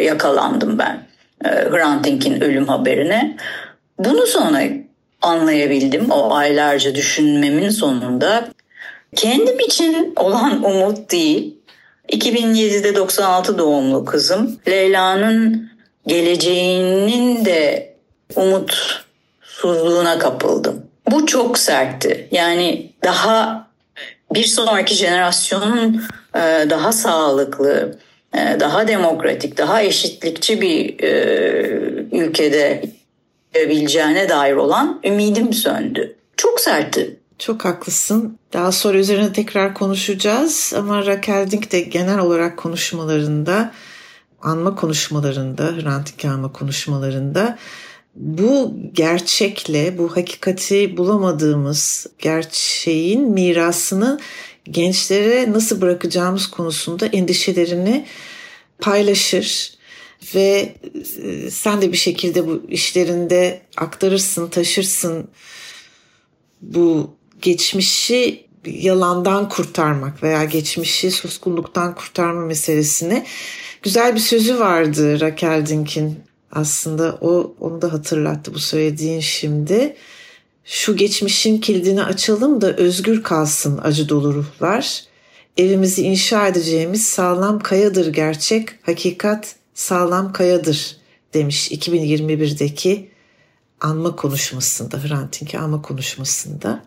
yakalandım 0.00 0.78
ben 0.78 1.06
e, 1.44 1.48
Hrant 1.48 2.04
Dink'in 2.04 2.40
ölüm 2.40 2.68
haberine. 2.68 3.36
Bunu 3.98 4.26
sonra 4.26 4.62
anlayabildim 5.22 6.10
o 6.10 6.34
aylarca 6.34 6.94
düşünmemin 6.94 7.70
sonunda. 7.70 8.48
Kendim 9.16 9.60
için 9.60 10.12
olan 10.16 10.64
umut 10.64 11.10
değil. 11.10 11.54
2007'de 12.08 12.94
96 12.94 13.58
doğumlu 13.58 14.04
kızım 14.04 14.60
Leyla'nın 14.68 15.73
geleceğinin 16.06 17.44
de 17.44 17.94
umutsuzluğuna 18.36 20.18
kapıldım. 20.18 20.86
Bu 21.10 21.26
çok 21.26 21.58
sertti. 21.58 22.28
Yani 22.30 22.92
daha 23.04 23.68
bir 24.34 24.44
sonraki 24.44 24.94
jenerasyonun 24.94 26.02
e, 26.34 26.40
daha 26.70 26.92
sağlıklı, 26.92 27.98
e, 28.34 28.60
daha 28.60 28.88
demokratik, 28.88 29.58
daha 29.58 29.82
eşitlikçi 29.82 30.60
bir 30.60 31.02
e, 31.02 31.12
ülkede 32.12 32.82
olabileceğine 33.56 34.28
dair 34.28 34.54
olan 34.54 35.00
ümidim 35.04 35.52
söndü. 35.52 36.16
Çok 36.36 36.60
sertti. 36.60 37.16
Çok 37.38 37.64
haklısın. 37.64 38.38
Daha 38.52 38.72
sonra 38.72 38.98
üzerine 38.98 39.32
tekrar 39.32 39.74
konuşacağız 39.74 40.72
ama 40.76 41.06
Raquel 41.06 41.50
Dink 41.50 41.72
de 41.72 41.80
genel 41.80 42.18
olarak 42.18 42.56
konuşmalarında 42.56 43.72
anma 44.44 44.74
konuşmalarında, 44.74 45.72
Hrant 45.76 46.24
anma 46.24 46.52
konuşmalarında 46.52 47.58
bu 48.14 48.74
gerçekle, 48.92 49.98
bu 49.98 50.16
hakikati 50.16 50.96
bulamadığımız 50.96 52.06
gerçeğin 52.18 53.30
mirasını 53.30 54.20
gençlere 54.64 55.52
nasıl 55.52 55.80
bırakacağımız 55.80 56.46
konusunda 56.46 57.06
endişelerini 57.06 58.06
paylaşır 58.78 59.74
ve 60.34 60.74
e, 61.22 61.50
sen 61.50 61.82
de 61.82 61.92
bir 61.92 61.96
şekilde 61.96 62.46
bu 62.46 62.62
işlerinde 62.68 63.62
aktarırsın, 63.76 64.48
taşırsın. 64.48 65.28
Bu 66.62 67.16
geçmişi 67.42 68.46
yalandan 68.66 69.48
kurtarmak 69.48 70.22
veya 70.22 70.44
geçmişi 70.44 71.10
suskunluktan 71.10 71.94
kurtarma 71.94 72.40
meselesini 72.40 73.26
güzel 73.84 74.14
bir 74.14 74.20
sözü 74.20 74.58
vardı 74.58 75.20
Raquel 75.20 75.66
Dink'in 75.66 76.20
aslında 76.52 77.18
o 77.20 77.54
onu 77.60 77.82
da 77.82 77.92
hatırlattı 77.92 78.54
bu 78.54 78.58
söylediğin 78.58 79.20
şimdi. 79.20 79.96
Şu 80.64 80.96
geçmişin 80.96 81.58
kilidini 81.58 82.04
açalım 82.04 82.60
da 82.60 82.76
özgür 82.76 83.22
kalsın 83.22 83.80
acı 83.82 84.08
dolu 84.08 84.34
ruhlar. 84.34 85.04
Evimizi 85.56 86.02
inşa 86.02 86.48
edeceğimiz 86.48 87.06
sağlam 87.06 87.58
kayadır 87.58 88.12
gerçek, 88.12 88.68
hakikat 88.82 89.56
sağlam 89.74 90.32
kayadır 90.32 90.96
demiş 91.34 91.72
2021'deki 91.72 93.10
anma 93.80 94.16
konuşmasında, 94.16 95.04
Hrant 95.04 95.40
Dink'i 95.40 95.58
anma 95.58 95.82
konuşmasında. 95.82 96.84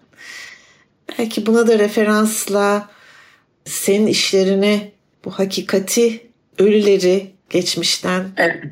Belki 1.19 1.45
buna 1.45 1.67
da 1.67 1.79
referansla 1.79 2.89
senin 3.65 4.07
işlerine 4.07 4.91
bu 5.25 5.31
hakikati 5.31 6.27
ölüleri 6.59 7.31
geçmişten 7.49 8.23
evet. 8.37 8.63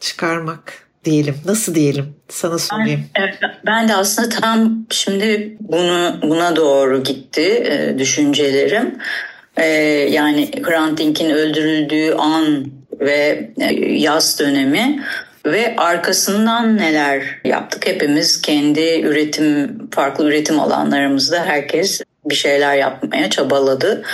çıkarmak 0.00 0.90
diyelim. 1.04 1.34
Nasıl 1.46 1.74
diyelim? 1.74 2.14
Sana 2.28 2.58
sorayım. 2.58 3.04
Ben, 3.18 3.34
ben 3.66 3.88
de 3.88 3.94
aslında 3.94 4.28
tam 4.28 4.86
şimdi 4.90 5.56
bunu 5.60 6.16
buna 6.22 6.56
doğru 6.56 7.02
gitti 7.02 7.42
e, 7.42 7.98
düşüncelerim. 7.98 8.98
E, 9.56 9.66
yani 10.10 10.50
Hrant 10.62 10.98
Dink'in 10.98 11.30
öldürüldüğü 11.30 12.12
an 12.12 12.66
ve 13.00 13.50
e, 13.60 13.74
yaz 13.84 14.40
dönemi 14.40 15.02
ve 15.46 15.76
arkasından 15.76 16.76
neler 16.76 17.22
yaptık? 17.44 17.86
Hepimiz 17.86 18.42
kendi 18.42 19.00
üretim, 19.00 19.78
farklı 19.90 20.28
üretim 20.28 20.60
alanlarımızda 20.60 21.44
herkes 21.44 22.02
bir 22.24 22.34
şeyler 22.34 22.76
yapmaya 22.76 23.30
çabaladı. 23.30 24.04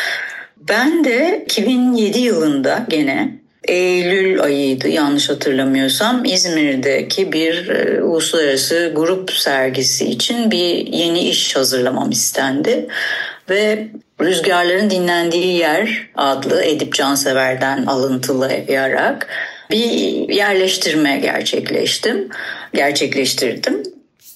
Ben 0.68 1.04
de 1.04 1.44
2007 1.46 2.18
yılında 2.18 2.86
gene 2.88 3.38
Eylül 3.68 4.42
ayıydı 4.42 4.88
yanlış 4.88 5.30
hatırlamıyorsam 5.30 6.24
İzmir'deki 6.24 7.32
bir 7.32 7.68
e, 7.68 8.02
uluslararası 8.02 8.92
grup 8.94 9.30
sergisi 9.32 10.04
için 10.04 10.50
bir 10.50 10.86
yeni 10.86 11.20
iş 11.28 11.56
hazırlamam 11.56 12.10
istendi. 12.10 12.88
Ve 13.50 13.88
Rüzgarların 14.20 14.90
Dinlendiği 14.90 15.58
Yer 15.58 16.08
adlı 16.14 16.62
Edip 16.62 16.94
Cansever'den 16.94 17.86
alıntılayarak 17.86 19.28
bir 19.70 19.88
yerleştirme 20.28 21.18
gerçekleştim. 21.18 22.28
Gerçekleştirdim. 22.74 23.82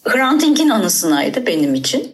Hrant 0.05 0.43
Dink'in 0.43 0.69
anısınaydı 0.69 1.47
benim 1.47 1.75
için. 1.75 2.13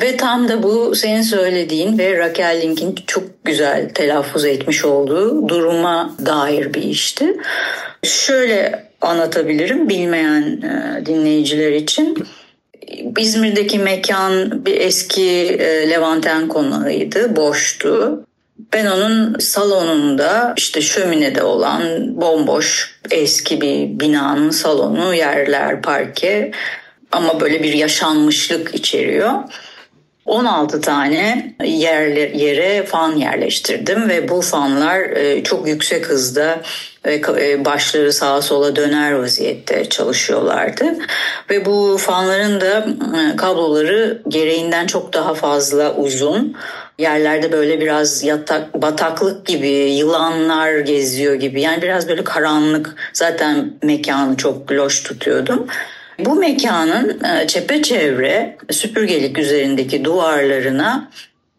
Ve 0.00 0.16
tam 0.16 0.48
da 0.48 0.62
bu 0.62 0.94
senin 0.94 1.22
söylediğin 1.22 1.98
ve 1.98 2.18
Raquel 2.18 2.60
Link'in 2.62 2.94
çok 3.06 3.44
güzel 3.44 3.88
telaffuz 3.88 4.44
etmiş 4.44 4.84
olduğu 4.84 5.48
duruma 5.48 6.14
dair 6.26 6.74
bir 6.74 6.82
işti. 6.82 7.36
Şöyle 8.02 8.88
anlatabilirim 9.00 9.88
bilmeyen 9.88 10.42
e, 10.42 11.06
dinleyiciler 11.06 11.72
için. 11.72 12.16
İzmir'deki 13.18 13.78
mekan 13.78 14.66
bir 14.66 14.80
eski 14.80 15.30
e, 15.40 15.90
Levanten 15.90 16.48
konağıydı, 16.48 17.36
boştu. 17.36 18.24
Ben 18.72 18.86
onun 18.86 19.38
salonunda 19.38 20.54
işte 20.56 20.80
şöminede 20.80 21.42
olan 21.42 21.82
bomboş 22.20 22.98
eski 23.10 23.60
bir 23.60 24.00
binanın 24.00 24.50
salonu, 24.50 25.14
yerler, 25.14 25.82
parke 25.82 26.52
ama 27.12 27.40
böyle 27.40 27.62
bir 27.62 27.72
yaşanmışlık 27.72 28.74
içeriyor. 28.74 29.32
16 30.28 30.80
tane 30.80 31.54
yer, 31.64 32.06
yere 32.34 32.86
fan 32.86 33.16
yerleştirdim 33.16 34.08
ve 34.08 34.28
bu 34.28 34.40
fanlar 34.40 35.00
e, 35.00 35.42
çok 35.42 35.68
yüksek 35.68 36.06
hızda 36.06 36.60
e, 37.06 37.64
başları 37.64 38.12
sağa 38.12 38.42
sola 38.42 38.76
döner 38.76 39.12
vaziyette 39.12 39.88
çalışıyorlardı. 39.88 40.84
Ve 41.50 41.64
bu 41.66 41.96
fanların 42.00 42.60
da 42.60 42.86
e, 43.18 43.36
kabloları 43.36 44.22
gereğinden 44.28 44.86
çok 44.86 45.12
daha 45.12 45.34
fazla 45.34 45.94
uzun. 45.94 46.56
Yerlerde 46.98 47.52
böyle 47.52 47.80
biraz 47.80 48.24
yatak, 48.24 48.82
bataklık 48.82 49.46
gibi, 49.46 49.68
yılanlar 49.68 50.78
geziyor 50.78 51.34
gibi. 51.34 51.60
Yani 51.60 51.82
biraz 51.82 52.08
böyle 52.08 52.24
karanlık. 52.24 52.94
Zaten 53.12 53.72
mekanı 53.82 54.36
çok 54.36 54.72
loş 54.72 55.02
tutuyordum. 55.02 55.66
Bu 56.18 56.34
mekanın 56.34 57.24
e, 57.24 57.46
çepeçevre 57.46 58.56
süpürgelik 58.70 59.38
üzerindeki 59.38 60.04
duvarlarına 60.04 61.10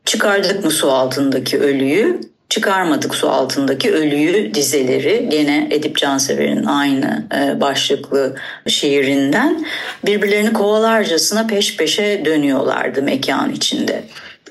çıkardık 0.06 0.66
mı 0.66 0.72
su 0.72 0.92
altındaki 0.92 1.60
ölüyü, 1.60 2.22
çıkarmadık 2.50 3.16
su 3.16 3.30
altındaki 3.30 3.92
ölüyü 3.92 4.54
dizeleri 4.54 5.30
gene 5.30 5.68
Edip 5.72 5.98
Cansever'in 5.98 6.66
aynı 6.66 7.28
e, 7.36 7.62
başlıklı 7.62 8.36
şiirinden 8.68 9.66
birbirlerini 10.06 10.54
kovalarcasına 10.54 11.48
peş 11.48 11.78
peşe 11.78 12.26
dönüyorlardı 12.26 13.02
mekan 13.02 13.54
içinde. 13.54 14.04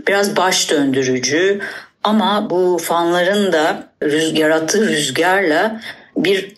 Biraz 0.09 0.37
baş 0.37 0.71
döndürücü, 0.71 1.61
Ama 2.05 2.51
bu 2.51 2.79
fanların 2.83 3.53
da 3.53 3.89
rüzgar, 4.03 4.41
yarattığı 4.41 4.89
rüzgarla 4.89 5.81
bir 6.17 6.55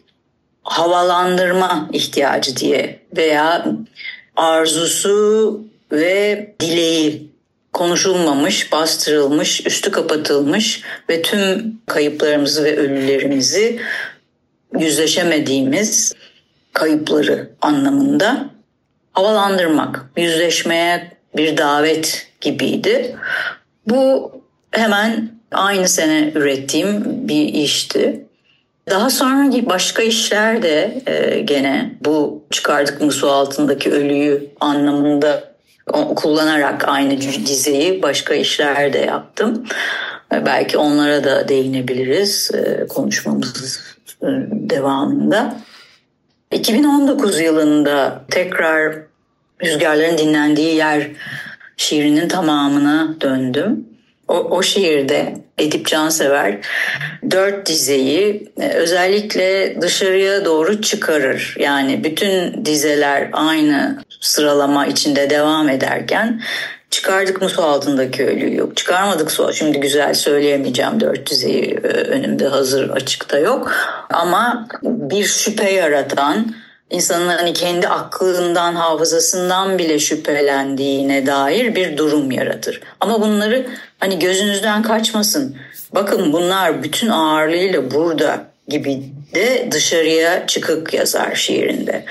havalandırma 0.62 1.88
ihtiyacı 1.92 2.56
diye 2.56 2.99
veya 3.16 3.66
arzusu 4.36 5.60
ve 5.92 6.54
dileği 6.60 7.30
konuşulmamış, 7.72 8.72
bastırılmış, 8.72 9.66
üstü 9.66 9.90
kapatılmış 9.90 10.82
ve 11.10 11.22
tüm 11.22 11.80
kayıplarımızı 11.86 12.64
ve 12.64 12.76
ölülerimizi 12.76 13.80
yüzleşemediğimiz 14.78 16.12
kayıpları 16.72 17.50
anlamında 17.60 18.50
havalandırmak, 19.12 20.10
yüzleşmeye 20.16 21.12
bir 21.36 21.56
davet 21.56 22.26
gibiydi. 22.40 23.16
Bu 23.86 24.32
hemen 24.70 25.30
aynı 25.52 25.88
sene 25.88 26.32
ürettiğim 26.34 27.28
bir 27.28 27.44
işti. 27.54 28.24
Daha 28.90 29.10
sonra 29.10 29.66
başka 29.66 30.02
işler 30.02 30.62
de 30.62 31.02
e, 31.06 31.40
gene 31.40 31.94
bu 32.00 32.44
çıkardık 32.50 33.00
mı 33.00 33.12
su 33.12 33.30
altındaki 33.30 33.92
ölüyü 33.92 34.50
anlamında 34.60 35.50
kullanarak 36.16 36.88
aynı 36.88 37.20
dizeyi 37.20 38.02
başka 38.02 38.34
işler 38.34 38.92
de 38.92 38.98
yaptım. 38.98 39.66
E, 40.34 40.46
belki 40.46 40.78
onlara 40.78 41.24
da 41.24 41.48
değinebiliriz 41.48 42.50
e, 42.54 42.86
konuşmamız 42.86 43.80
e, 44.22 44.26
devamında. 44.50 45.56
2019 46.52 47.40
yılında 47.40 48.24
tekrar 48.30 48.96
Rüzgarların 49.64 50.18
Dinlendiği 50.18 50.74
Yer 50.74 51.06
şiirinin 51.76 52.28
tamamına 52.28 53.14
döndüm. 53.20 53.89
O, 54.30 54.34
o 54.34 54.62
şiirde 54.62 55.34
Edip 55.58 55.86
Cansever 55.86 56.58
dört 57.30 57.66
dizeyi 57.66 58.52
e, 58.60 58.68
özellikle 58.68 59.80
dışarıya 59.80 60.44
doğru 60.44 60.82
çıkarır. 60.82 61.56
Yani 61.58 62.04
bütün 62.04 62.64
dizeler 62.64 63.30
aynı 63.32 64.04
sıralama 64.20 64.86
içinde 64.86 65.30
devam 65.30 65.68
ederken 65.68 66.42
çıkardık 66.90 67.42
mı 67.42 67.48
su 67.48 67.62
altındaki 67.62 68.26
ölüyü 68.26 68.56
yok. 68.56 68.76
Çıkarmadık 68.76 69.30
su. 69.30 69.52
Şimdi 69.52 69.80
güzel 69.80 70.14
söyleyemeyeceğim 70.14 71.00
dört 71.00 71.30
dizeyi 71.30 71.80
e, 71.84 71.88
önümde 71.88 72.46
hazır 72.46 72.90
açıkta 72.90 73.38
yok. 73.38 73.72
Ama 74.10 74.68
bir 74.82 75.24
şüphe 75.24 75.70
yaratan 75.70 76.54
insanın 76.90 77.28
hani 77.28 77.52
kendi 77.52 77.88
aklından, 77.88 78.74
hafızasından 78.74 79.78
bile 79.78 79.98
şüphelendiğine 79.98 81.26
dair 81.26 81.74
bir 81.74 81.96
durum 81.96 82.30
yaratır. 82.30 82.80
Ama 83.00 83.20
bunları 83.20 83.66
hani 84.00 84.18
gözünüzden 84.18 84.82
kaçmasın. 84.82 85.56
Bakın 85.94 86.32
bunlar 86.32 86.82
bütün 86.82 87.08
ağırlığıyla 87.08 87.90
burada 87.90 88.44
gibi 88.68 89.02
de 89.34 89.68
dışarıya 89.70 90.46
çıkık 90.46 90.94
yazar 90.94 91.34
şiirinde. 91.34 92.04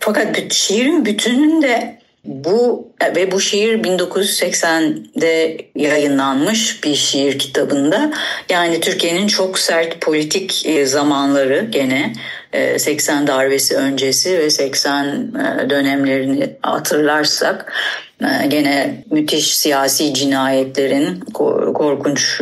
Fakat 0.00 0.52
şiirin 0.52 1.04
bütününde 1.04 1.98
bu 2.26 2.88
ve 3.16 3.32
bu 3.32 3.40
şiir 3.40 3.82
1980'de 3.82 5.58
yayınlanmış 5.74 6.84
bir 6.84 6.94
şiir 6.94 7.38
kitabında. 7.38 8.10
Yani 8.48 8.80
Türkiye'nin 8.80 9.26
çok 9.26 9.58
sert 9.58 10.00
politik 10.00 10.66
e, 10.66 10.86
zamanları 10.86 11.66
gene 11.70 12.12
80 12.78 13.24
e, 13.24 13.26
darbesi 13.26 13.76
öncesi 13.76 14.38
ve 14.38 14.50
80 14.50 15.06
e, 15.06 15.70
dönemlerini 15.70 16.50
hatırlarsak 16.62 17.72
gene 18.20 19.04
müthiş 19.10 19.56
siyasi 19.56 20.14
cinayetlerin 20.14 21.20
korkunç 21.74 22.40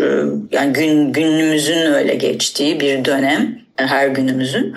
yani 0.50 0.72
gün 0.72 1.12
günümüzün 1.12 1.92
öyle 1.92 2.14
geçtiği 2.14 2.80
bir 2.80 3.04
dönem 3.04 3.58
her 3.76 4.08
günümüzün. 4.08 4.74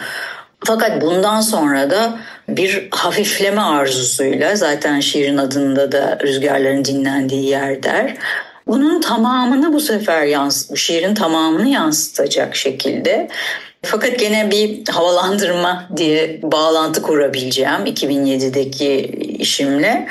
Fakat 0.65 1.01
bundan 1.01 1.41
sonra 1.41 1.91
da 1.91 2.19
bir 2.49 2.87
hafifleme 2.91 3.61
arzusuyla 3.61 4.55
zaten 4.55 4.99
şiirin 4.99 5.37
adında 5.37 5.91
da 5.91 6.19
rüzgarların 6.23 6.85
dinlendiği 6.85 7.45
yer 7.45 7.83
der. 7.83 8.17
Bunun 8.67 9.01
tamamını 9.01 9.73
bu 9.73 9.79
sefer 9.79 10.23
yans 10.23 10.71
bu 10.71 10.77
şiirin 10.77 11.15
tamamını 11.15 11.67
yansıtacak 11.67 12.55
şekilde 12.55 13.29
fakat 13.81 14.19
gene 14.19 14.51
bir 14.51 14.87
havalandırma 14.87 15.89
diye 15.97 16.39
bağlantı 16.43 17.01
kurabileceğim 17.01 17.85
2007'deki 17.85 19.01
işimle. 19.39 20.07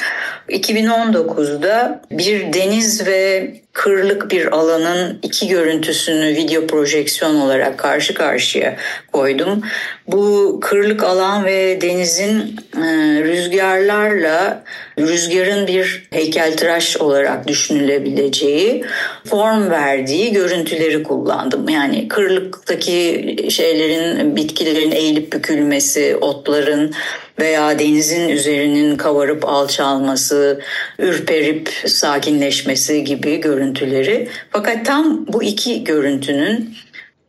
2019'da 0.49 2.01
bir 2.11 2.53
deniz 2.53 3.07
ve 3.07 3.53
kırlık 3.73 4.31
bir 4.31 4.53
alanın 4.53 5.19
iki 5.23 5.49
görüntüsünü 5.49 6.27
video 6.27 6.67
projeksiyon 6.67 7.37
olarak 7.37 7.79
karşı 7.79 8.15
karşıya 8.15 8.77
koydum. 9.13 9.63
Bu 10.07 10.59
kırlık 10.63 11.05
alan 11.05 11.45
ve 11.45 11.81
denizin 11.81 12.57
e, 12.77 12.81
rüzgarlarla 13.25 14.65
rüzgarın 14.99 15.67
bir 15.67 16.09
heykeltıraş 16.11 16.97
olarak 16.97 17.49
düşünülebileceği 17.49 18.85
form 19.25 19.71
verdiği 19.71 20.33
görüntüleri 20.33 21.03
kullandım. 21.03 21.69
Yani 21.69 22.09
kırlıktaki 22.09 23.37
şeylerin, 23.51 24.37
bitkilerin 24.37 24.91
eğilip 24.91 25.33
bükülmesi, 25.33 26.17
otların 26.17 26.95
veya 27.39 27.79
denizin 27.79 28.29
üzerinin 28.29 28.97
kavarıp 28.97 29.49
alçalması, 29.49 30.61
ürperip 30.99 31.69
sakinleşmesi 31.87 33.05
gibi 33.05 33.41
görüntüleri. 33.41 34.29
Fakat 34.51 34.87
tam 34.87 35.27
bu 35.27 35.43
iki 35.43 35.85
görüntünün 35.85 36.75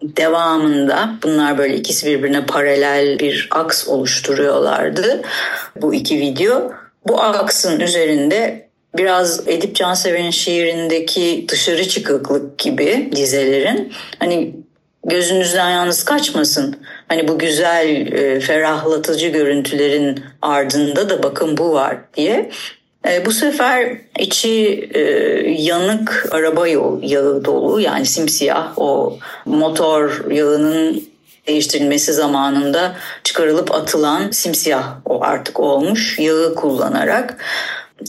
devamında 0.01 1.09
bunlar 1.23 1.57
böyle 1.57 1.75
ikisi 1.75 2.05
birbirine 2.07 2.45
paralel 2.45 3.19
bir 3.19 3.47
aks 3.51 3.87
oluşturuyorlardı 3.87 5.21
bu 5.81 5.93
iki 5.93 6.19
video. 6.19 6.71
Bu 7.07 7.21
aksın 7.21 7.79
üzerinde 7.79 8.67
biraz 8.97 9.47
Edip 9.47 9.75
Cansever'in 9.75 10.31
şiirindeki 10.31 11.45
dışarı 11.47 11.87
çıkıklık 11.87 12.59
gibi 12.59 13.09
dizelerin 13.15 13.93
hani 14.19 14.55
gözünüzden 15.07 15.69
yalnız 15.69 16.05
kaçmasın. 16.05 16.75
Hani 17.07 17.27
bu 17.27 17.39
güzel, 17.39 18.11
e, 18.11 18.39
ferahlatıcı 18.39 19.27
görüntülerin 19.27 20.23
ardında 20.41 21.09
da 21.09 21.23
bakın 21.23 21.57
bu 21.57 21.73
var 21.73 21.97
diye. 22.13 22.51
E, 23.07 23.25
bu 23.25 23.31
sefer 23.31 23.97
içi 24.19 24.89
e, 24.93 25.01
yanık 25.61 26.27
araba 26.31 26.67
yağı 26.67 27.45
dolu 27.45 27.81
yani 27.81 28.05
simsiyah 28.05 28.73
o 28.77 29.17
motor 29.45 30.31
yağının 30.31 31.03
değiştirilmesi 31.47 32.13
zamanında 32.13 32.95
çıkarılıp 33.23 33.75
atılan 33.75 34.31
simsiyah 34.31 34.95
o 35.05 35.23
artık 35.23 35.59
olmuş 35.59 36.19
yağı 36.19 36.55
kullanarak 36.55 37.37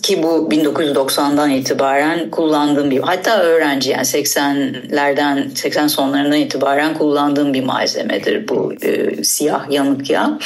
ki 0.03 0.23
bu 0.23 0.49
1990'dan 0.51 1.51
itibaren 1.51 2.31
kullandığım 2.31 2.91
bir 2.91 2.99
hatta 2.99 3.43
öğrenci 3.43 3.91
yani 3.91 4.03
80'lerden 4.03 5.55
80 5.55 5.87
sonlarından 5.87 6.39
itibaren 6.39 6.95
kullandığım 6.95 7.55
bir 7.55 7.65
malzemedir 7.65 8.49
bu 8.49 8.75
e, 8.83 9.25
siyah 9.25 9.71
yanık 9.71 10.11
yağ. 10.11 10.39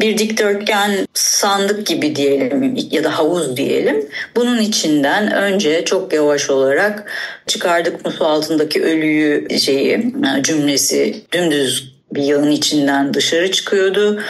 Bir 0.00 0.18
dikdörtgen 0.18 1.06
sandık 1.14 1.86
gibi 1.86 2.16
diyelim 2.16 2.76
ya 2.90 3.04
da 3.04 3.18
havuz 3.18 3.56
diyelim. 3.56 4.08
Bunun 4.36 4.58
içinden 4.58 5.32
önce 5.32 5.84
çok 5.84 6.12
yavaş 6.12 6.50
olarak 6.50 7.12
çıkardık 7.46 8.04
mı 8.04 8.10
su 8.10 8.26
altındaki 8.26 8.82
ölüyü 8.82 9.58
şeyi 9.60 10.14
cümlesi 10.42 11.24
dümdüz 11.32 11.94
bir 12.12 12.22
yağın 12.22 12.50
içinden 12.50 13.14
dışarı 13.14 13.50
çıkıyordu. 13.50 14.20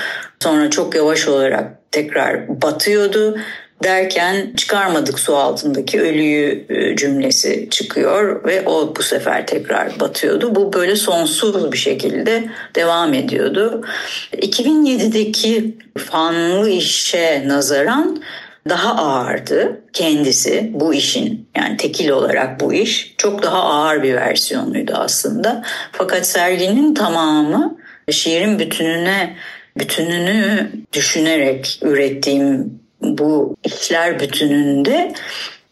Sonra 0.42 0.70
çok 0.70 0.94
yavaş 0.94 1.28
olarak 1.28 1.92
tekrar 1.92 2.62
batıyordu 2.62 3.38
derken 3.82 4.52
çıkarmadık 4.56 5.18
su 5.18 5.36
altındaki 5.36 6.00
ölüyü 6.00 6.66
e, 6.68 6.96
cümlesi 6.96 7.68
çıkıyor 7.70 8.44
ve 8.44 8.62
o 8.66 8.96
bu 8.96 9.02
sefer 9.02 9.46
tekrar 9.46 10.00
batıyordu. 10.00 10.54
Bu 10.54 10.72
böyle 10.72 10.96
sonsuz 10.96 11.72
bir 11.72 11.78
şekilde 11.78 12.44
devam 12.74 13.14
ediyordu. 13.14 13.84
2007'deki 14.32 15.78
fanlı 15.96 16.70
işe 16.70 17.48
nazaran 17.48 18.22
daha 18.68 18.96
ağırdı 18.96 19.80
kendisi 19.92 20.70
bu 20.74 20.94
işin 20.94 21.48
yani 21.56 21.76
tekil 21.76 22.08
olarak 22.08 22.60
bu 22.60 22.72
iş 22.72 23.14
çok 23.18 23.42
daha 23.42 23.62
ağır 23.62 24.02
bir 24.02 24.14
versiyonuydu 24.14 24.92
aslında. 24.94 25.64
Fakat 25.92 26.26
serginin 26.26 26.94
tamamı 26.94 27.78
şiirin 28.10 28.58
bütününe 28.58 29.36
bütününü 29.78 30.70
düşünerek 30.92 31.78
ürettiğim 31.82 32.80
bu 33.02 33.56
işler 33.64 34.20
bütününde 34.20 35.14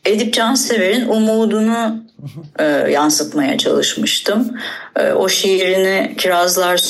Edip 0.05 0.35
Cansever'in 0.35 1.09
umudunu 1.09 2.05
e, 2.59 2.65
yansıtmaya 2.65 3.59
çalışmıştım. 3.59 4.59
E, 4.97 5.12
o 5.12 5.29
şiirini 5.29 6.15
Kirazlar 6.19 6.81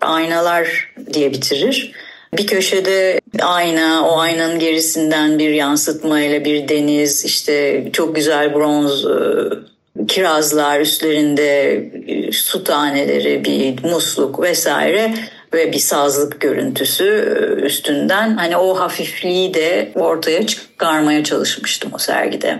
Aynalar 0.00 0.94
diye 1.14 1.32
bitirir. 1.32 1.92
Bir 2.36 2.46
köşede 2.46 3.20
ayna, 3.42 4.08
o 4.08 4.18
aynanın 4.18 4.58
gerisinden 4.58 5.38
bir 5.38 5.50
yansıtmayla 5.50 6.44
bir 6.44 6.68
deniz, 6.68 7.24
işte 7.24 7.84
çok 7.92 8.16
güzel 8.16 8.54
bronz 8.54 9.04
e, 9.04 10.06
kirazlar 10.08 10.80
üstlerinde 10.80 11.72
e, 12.06 12.32
su 12.32 12.64
taneleri, 12.64 13.44
bir 13.44 13.90
musluk 13.90 14.42
vesaire 14.42 15.14
ve 15.54 15.72
bir 15.72 15.78
sazlık 15.78 16.40
görüntüsü 16.40 17.04
e, 17.04 17.62
üstünden 17.62 18.36
hani 18.36 18.56
o 18.56 18.80
hafifliği 18.80 19.54
de 19.54 19.92
ortaya 19.94 20.46
çıkarmaya 20.46 21.24
çalışmıştım 21.24 21.90
o 21.94 21.98
sergide. 21.98 22.58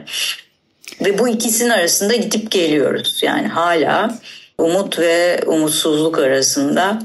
Ve 1.04 1.18
bu 1.18 1.28
ikisinin 1.28 1.70
arasında 1.70 2.14
gidip 2.14 2.50
geliyoruz. 2.50 3.20
Yani 3.22 3.48
hala 3.48 4.18
umut 4.58 4.98
ve 4.98 5.40
umutsuzluk 5.46 6.18
arasında 6.18 6.98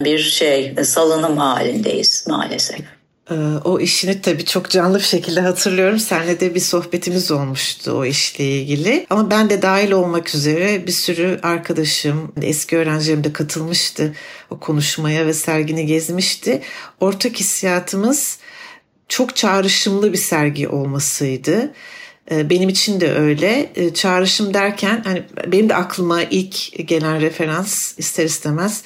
bir 0.00 0.18
şey 0.18 0.74
salınım 0.82 1.36
halindeyiz 1.36 2.24
maalesef. 2.28 2.99
Ee, 3.30 3.34
o 3.64 3.80
işini 3.80 4.20
tabii 4.20 4.44
çok 4.44 4.70
canlı 4.70 4.98
bir 4.98 5.04
şekilde 5.04 5.40
hatırlıyorum. 5.40 5.98
Seninle 5.98 6.40
de 6.40 6.54
bir 6.54 6.60
sohbetimiz 6.60 7.30
olmuştu 7.30 7.92
o 7.92 8.04
işle 8.04 8.44
ilgili. 8.44 9.06
Ama 9.10 9.30
ben 9.30 9.50
de 9.50 9.62
dahil 9.62 9.90
olmak 9.90 10.34
üzere 10.34 10.86
bir 10.86 10.92
sürü 10.92 11.40
arkadaşım, 11.42 12.32
eski 12.42 12.76
öğrencilerim 12.76 13.24
de 13.24 13.32
katılmıştı 13.32 14.14
o 14.50 14.60
konuşmaya 14.60 15.26
ve 15.26 15.34
sergini 15.34 15.86
gezmişti. 15.86 16.62
Ortak 17.00 17.36
hissiyatımız 17.36 18.38
çok 19.08 19.36
çağrışımlı 19.36 20.12
bir 20.12 20.18
sergi 20.18 20.68
olmasıydı. 20.68 21.72
Ee, 22.30 22.50
benim 22.50 22.68
için 22.68 23.00
de 23.00 23.12
öyle. 23.12 23.72
Ee, 23.76 23.94
çağrışım 23.94 24.54
derken 24.54 25.02
hani 25.04 25.22
benim 25.46 25.68
de 25.68 25.74
aklıma 25.74 26.22
ilk 26.22 26.88
gelen 26.88 27.20
referans 27.20 27.98
ister 27.98 28.24
istemez 28.24 28.82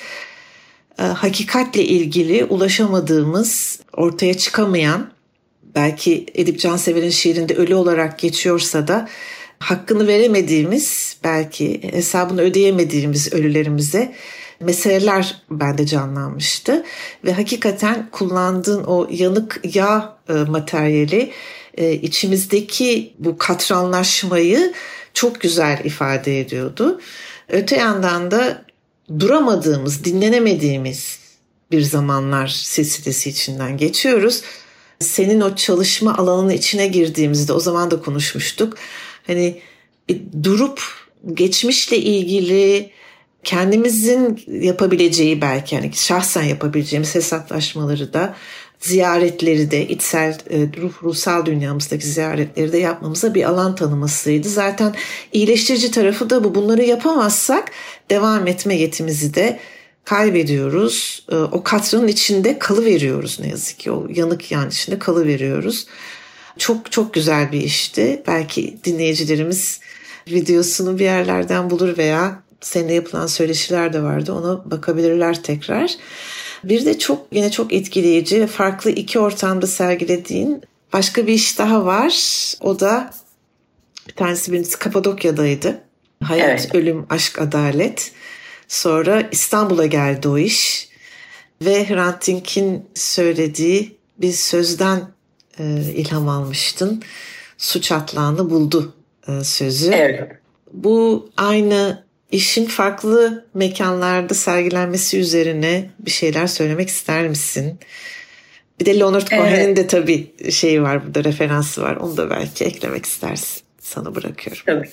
hakikatle 1.03 1.85
ilgili 1.85 2.45
ulaşamadığımız, 2.45 3.81
ortaya 3.93 4.37
çıkamayan, 4.37 5.11
belki 5.75 6.27
Edip 6.35 6.61
Cansever'in 6.61 7.11
şiirinde 7.11 7.55
ölü 7.55 7.75
olarak 7.75 8.19
geçiyorsa 8.19 8.89
da 8.89 9.09
hakkını 9.59 10.07
veremediğimiz, 10.07 11.17
belki 11.25 11.83
hesabını 11.93 12.41
ödeyemediğimiz 12.41 13.33
ölülerimize 13.33 14.15
meseleler 14.61 15.43
bende 15.51 15.87
canlanmıştı. 15.87 16.85
Ve 17.25 17.33
hakikaten 17.33 18.09
kullandığın 18.11 18.85
o 18.85 19.09
yanık 19.11 19.61
yağ 19.75 20.17
e, 20.29 20.33
materyali 20.33 21.31
e, 21.79 21.93
içimizdeki 21.93 23.15
bu 23.19 23.39
katranlaşmayı 23.39 24.73
çok 25.15 25.41
güzel 25.41 25.81
ifade 25.85 26.41
ediyordu. 26.41 27.01
Öte 27.49 27.77
yandan 27.77 28.31
da 28.31 28.65
duramadığımız, 29.19 30.05
dinlenemediğimiz 30.05 31.19
bir 31.71 31.83
zamanlar 31.83 32.49
silsilesi 32.49 33.31
içinden 33.31 33.77
geçiyoruz. 33.77 34.43
Senin 35.01 35.41
o 35.41 35.57
çalışma 35.57 36.17
alanının 36.17 36.53
içine 36.53 36.87
girdiğimizde 36.87 37.53
o 37.53 37.61
zaman 37.61 37.91
da 37.91 38.01
konuşmuştuk. 38.01 38.77
Hani 39.27 39.61
durup 40.43 40.81
geçmişle 41.35 41.97
ilgili 41.97 42.91
kendimizin 43.45 44.45
yapabileceği 44.49 45.41
belki 45.41 45.75
yani 45.75 45.91
şahsen 45.95 46.43
yapabileceğimiz 46.43 47.15
hesaplaşmaları 47.15 48.13
da 48.13 48.35
ziyaretleri 48.85 49.71
de 49.71 49.89
içsel 49.89 50.39
e, 50.51 50.69
ruh 50.81 51.03
ruhsal 51.03 51.47
dünyamızdaki 51.47 52.07
ziyaretleri 52.07 52.73
de 52.73 52.79
yapmamıza 52.79 53.35
bir 53.35 53.45
alan 53.45 53.75
tanımasıydı. 53.75 54.49
Zaten 54.49 54.95
iyileştirici 55.33 55.91
tarafı 55.91 56.31
da 56.31 56.45
bu. 56.45 56.55
Bunları 56.55 56.85
yapamazsak 56.85 57.71
devam 58.11 58.47
etme 58.47 58.77
yetimizi 58.77 59.35
de 59.35 59.59
kaybediyoruz. 60.05 61.27
E, 61.33 61.37
o 61.37 61.63
katranın 61.63 62.09
içinde 62.09 62.59
kalı 62.59 62.85
veriyoruz 62.85 63.41
ne 63.41 63.49
yazık 63.49 63.79
ki. 63.79 63.93
O 63.93 64.07
yanık 64.11 64.53
yan 64.53 64.69
içinde 64.69 64.99
kalı 64.99 65.27
veriyoruz. 65.27 65.87
Çok 66.59 66.93
çok 66.93 67.15
güzel 67.15 67.53
bir 67.53 67.61
işti. 67.61 68.23
Belki 68.27 68.79
dinleyicilerimiz 68.85 69.81
videosunu 70.29 70.99
bir 70.99 71.05
yerlerden 71.05 71.71
bulur 71.71 71.99
veya 71.99 72.43
seninle 72.61 72.95
yapılan 72.95 73.27
söyleşiler 73.27 73.93
de 73.93 74.03
vardı. 74.03 74.33
Ona 74.33 74.71
bakabilirler 74.71 75.43
tekrar. 75.43 75.97
Bir 76.69 76.85
de 76.85 76.99
çok 76.99 77.27
yine 77.33 77.51
çok 77.51 77.73
etkileyici 77.73 78.41
ve 78.41 78.47
farklı 78.47 78.91
iki 78.91 79.19
ortamda 79.19 79.67
sergilediğin 79.67 80.63
başka 80.93 81.27
bir 81.27 81.33
iş 81.33 81.59
daha 81.59 81.85
var. 81.85 82.15
O 82.61 82.81
da 82.81 83.11
bir 84.09 84.15
tanesi 84.15 84.53
birincisi 84.53 84.79
Kapadokya'daydı. 84.79 85.81
Hayat, 86.23 86.49
evet. 86.51 86.75
ölüm, 86.75 87.07
aşk, 87.11 87.39
adalet. 87.39 88.13
Sonra 88.69 89.29
İstanbul'a 89.33 89.87
geldi 89.87 90.29
o 90.29 90.39
iş. 90.39 90.89
Ve 91.63 91.89
Hrant 91.89 92.27
Dink'in 92.27 92.85
söylediği 92.95 93.97
bir 94.19 94.33
sözden 94.33 95.01
e, 95.59 95.65
ilham 95.95 96.29
almıştın. 96.29 97.03
Su 97.59 97.81
çatlağını 97.81 98.51
buldu 98.51 98.95
e, 99.29 99.45
sözü. 99.45 99.91
Evet. 99.93 100.33
Bu 100.73 101.29
aynı 101.37 102.04
işin 102.35 102.67
farklı 102.67 103.45
mekanlarda 103.55 104.35
sergilenmesi 104.35 105.19
üzerine 105.19 105.91
bir 105.99 106.11
şeyler 106.11 106.47
söylemek 106.47 106.89
ister 106.89 107.29
misin? 107.29 107.79
Bir 108.81 108.87
de 108.87 108.99
Leonard 108.99 109.29
Cohen'in 109.29 109.55
evet. 109.55 109.77
de 109.77 109.87
tabii 109.87 110.51
şeyi 110.51 110.83
var 110.83 111.07
burada 111.07 111.25
referansı 111.25 111.83
var. 111.83 111.97
Onu 111.97 112.17
da 112.17 112.31
belki 112.31 112.65
eklemek 112.65 113.07
istersin. 113.07 113.63
Sana 113.79 114.15
bırakıyorum. 114.15 114.63
Tabii, 114.67 114.91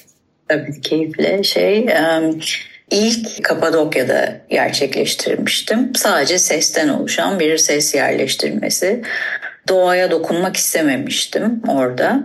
tabii 0.48 0.82
keyifle 0.82 1.44
şey... 1.44 1.80
Um... 1.80 2.40
İlk 2.92 3.44
Kapadokya'da 3.44 4.42
gerçekleştirmiştim. 4.50 5.96
Sadece 5.96 6.40
sesten 6.40 6.90
oluşan 6.90 7.40
bir 7.40 7.58
ses 7.58 7.96
yerleştirmesi. 7.96 9.02
Doğaya 9.68 10.12
dokunmak 10.12 10.58
istememiştim 10.58 11.62
orada 11.68 12.24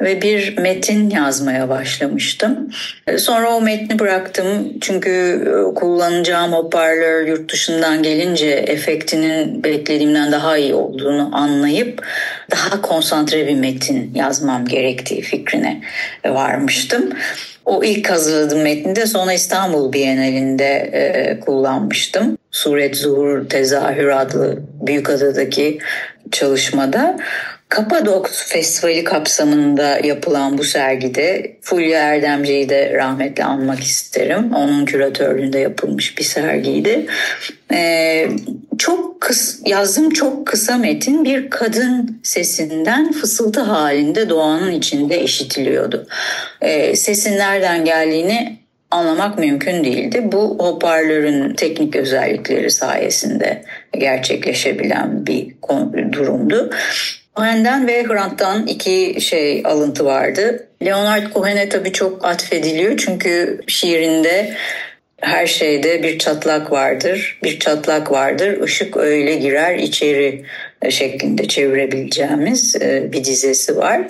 ve 0.00 0.22
bir 0.22 0.58
metin 0.58 1.10
yazmaya 1.10 1.68
başlamıştım. 1.68 2.70
Sonra 3.18 3.50
o 3.50 3.60
metni 3.60 3.98
bıraktım 3.98 4.72
çünkü 4.80 5.10
e, 5.10 5.74
kullanacağım 5.74 6.52
hoparlör 6.52 7.26
yurt 7.26 7.52
dışından 7.52 8.02
gelince 8.02 8.46
efektinin 8.46 9.64
beklediğimden 9.64 10.32
daha 10.32 10.56
iyi 10.58 10.74
olduğunu 10.74 11.30
anlayıp 11.32 12.06
daha 12.50 12.82
konsantre 12.82 13.46
bir 13.46 13.54
metin 13.54 14.14
yazmam 14.14 14.64
gerektiği 14.64 15.22
fikrine 15.22 15.80
varmıştım. 16.26 17.10
O 17.64 17.84
ilk 17.84 18.10
hazırladığım 18.10 18.62
metninde 18.62 19.06
sonra 19.06 19.32
İstanbul 19.32 19.92
Bienalinde 19.92 20.64
e, 20.74 21.40
kullanmıştım. 21.40 22.38
Suret 22.50 22.96
Zuhur 22.96 23.48
Tezahür 23.48 24.08
adlı 24.08 24.58
Büyükada'daki 24.86 25.78
çalışmada. 26.30 27.16
Kapadoks 27.74 28.48
Festivali 28.48 29.04
kapsamında 29.04 29.98
yapılan 29.98 30.58
bu 30.58 30.64
sergide 30.64 31.56
Fulya 31.60 32.00
Erdemci'yi 32.00 32.68
de 32.68 32.92
rahmetle 32.92 33.44
anmak 33.44 33.80
isterim. 33.80 34.52
Onun 34.54 34.84
küratörlüğünde 34.84 35.58
yapılmış 35.58 36.18
bir 36.18 36.24
sergiydi. 36.24 37.06
Ee, 37.72 38.28
çok 38.78 39.20
kıs, 39.20 39.60
yazdığım 39.66 40.10
çok 40.10 40.46
kısa 40.46 40.78
metin 40.78 41.24
bir 41.24 41.50
kadın 41.50 42.20
sesinden 42.22 43.12
fısıltı 43.12 43.60
halinde 43.60 44.28
doğanın 44.28 44.72
içinde 44.72 45.22
işitiliyordu. 45.22 46.06
Ee, 46.60 46.96
sesin 46.96 47.38
nereden 47.38 47.84
geldiğini 47.84 48.58
anlamak 48.90 49.38
mümkün 49.38 49.84
değildi. 49.84 50.22
Bu 50.24 50.56
hoparlörün 50.58 51.54
teknik 51.54 51.96
özellikleri 51.96 52.70
sayesinde 52.70 53.62
gerçekleşebilen 53.98 55.26
bir 55.26 55.54
durumdu. 56.12 56.70
Cohen'den 57.36 57.86
ve 57.86 58.04
Hrant'tan 58.04 58.66
iki 58.66 59.20
şey 59.20 59.62
alıntı 59.64 60.04
vardı. 60.04 60.68
Leonard 60.84 61.32
Cohen'e 61.32 61.68
tabii 61.68 61.92
çok 61.92 62.24
atfediliyor 62.24 62.96
çünkü 62.96 63.60
şiirinde 63.66 64.54
her 65.20 65.46
şeyde 65.46 66.02
bir 66.02 66.18
çatlak 66.18 66.72
vardır. 66.72 67.38
Bir 67.44 67.60
çatlak 67.60 68.12
vardır. 68.12 68.68
Işık 68.68 68.96
öyle 68.96 69.34
girer 69.34 69.78
içeri 69.78 70.44
şeklinde 70.90 71.48
çevirebileceğimiz 71.48 72.76
e, 72.76 73.12
bir 73.12 73.24
dizesi 73.24 73.76
var. 73.76 74.00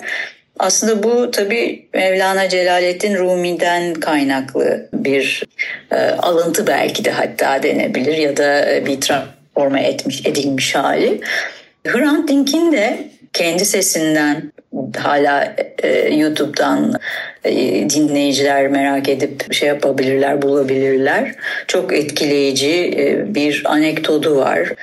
Aslında 0.59 1.03
bu 1.03 1.31
tabii 1.31 1.85
Mevlana 1.93 2.49
Celaleddin 2.49 3.15
Rumi'den 3.15 3.93
kaynaklı 3.93 4.89
bir 4.93 5.43
e, 5.91 5.95
alıntı 5.95 6.67
belki 6.67 7.05
de 7.05 7.11
hatta 7.11 7.63
denebilir 7.63 8.17
ya 8.17 8.37
da 8.37 8.73
e, 8.73 8.85
bir 8.85 9.01
transforme 9.01 9.83
etmiş 9.83 10.25
edilmiş 10.25 10.75
hali. 10.75 11.21
Hrant 11.87 12.29
Dink'in 12.29 12.71
de 12.71 13.14
kendi 13.35 13.65
sesinden 13.65 14.51
hala 14.97 15.55
e, 15.83 16.15
YouTube'dan 16.15 16.93
e, 17.45 17.53
dinleyiciler 17.89 18.67
merak 18.67 19.09
edip 19.09 19.53
şey 19.53 19.67
yapabilirler, 19.67 20.41
bulabilirler. 20.41 21.35
Çok 21.67 21.93
etkileyici 21.93 22.93
e, 22.97 23.35
bir 23.35 23.63
anekdotu 23.65 24.35
var. 24.35 24.73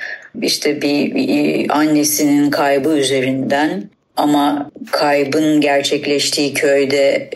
İşte 0.41 0.81
bir 0.81 1.15
e, 1.29 1.67
annesinin 1.67 2.51
kaybı 2.51 2.89
üzerinden 2.89 3.83
ama 4.17 4.71
kaybın 4.91 5.61
gerçekleştiği 5.61 6.53
köyde 6.53 7.29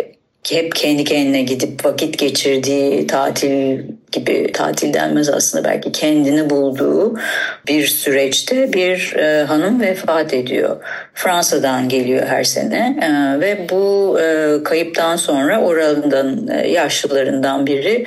hep 0.49 0.75
kendi 0.75 1.03
kendine 1.03 1.41
gidip 1.41 1.86
vakit 1.86 2.17
geçirdiği 2.17 3.08
tatil 3.08 3.80
gibi 4.12 4.52
tatil 4.52 4.93
denmez 4.93 5.30
aslında 5.30 5.63
belki 5.63 5.91
kendini 5.91 6.50
bulduğu 6.50 7.20
bir 7.67 7.88
süreçte 7.88 8.74
bir 8.74 9.15
e, 9.15 9.43
hanım 9.43 9.82
vefat 9.82 10.34
ediyor. 10.34 10.78
Fransa'dan 11.13 11.89
geliyor 11.89 12.28
her 12.28 12.43
sene 12.43 12.98
e, 13.02 13.39
ve 13.39 13.70
bu 13.70 14.17
e, 14.22 14.58
kayıptan 14.63 15.15
sonra 15.15 15.62
oranın 15.62 16.48
e, 16.48 16.67
yaşlılarından 16.67 17.67
biri 17.67 18.06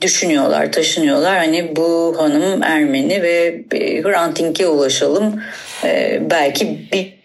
düşünüyorlar, 0.00 0.72
taşınıyorlar. 0.72 1.38
Hani 1.38 1.76
bu 1.76 2.14
hanım 2.18 2.62
Ermeni 2.62 3.22
ve 3.22 3.64
Hrant 4.02 4.38
Dink'e 4.38 4.66
ulaşalım. 4.66 5.42
E, 5.84 6.20
belki 6.30 6.88
bir 6.92 7.23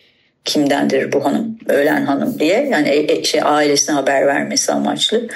kimdendir 0.49 1.11
bu 1.11 1.25
hanım, 1.25 1.57
ölen 1.67 2.05
hanım 2.05 2.39
diye. 2.39 2.69
Yani 2.71 2.89
e, 2.89 3.17
e, 3.17 3.23
şey 3.23 3.41
ailesine 3.43 3.95
haber 3.95 4.27
vermesi 4.27 4.71
amaçlı. 4.71 5.27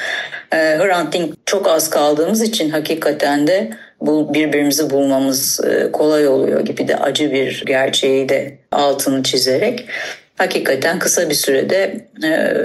E, 0.54 0.58
Hrant 0.58 1.14
Dink 1.14 1.34
çok 1.46 1.68
az 1.68 1.90
kaldığımız 1.90 2.42
için 2.42 2.70
hakikaten 2.70 3.48
de 3.48 3.70
bu 4.02 4.34
birbirimizi 4.34 4.90
bulmamız 4.90 5.60
e, 5.66 5.92
kolay 5.92 6.28
oluyor 6.28 6.66
gibi 6.66 6.88
de 6.88 6.98
acı 6.98 7.32
bir 7.32 7.64
gerçeği 7.66 8.30
de 8.30 8.58
altını 8.72 9.24
çizerek 9.24 9.86
hakikaten 10.38 11.00
kısa 11.00 11.30
bir 11.30 11.36
sürede 11.36 12.08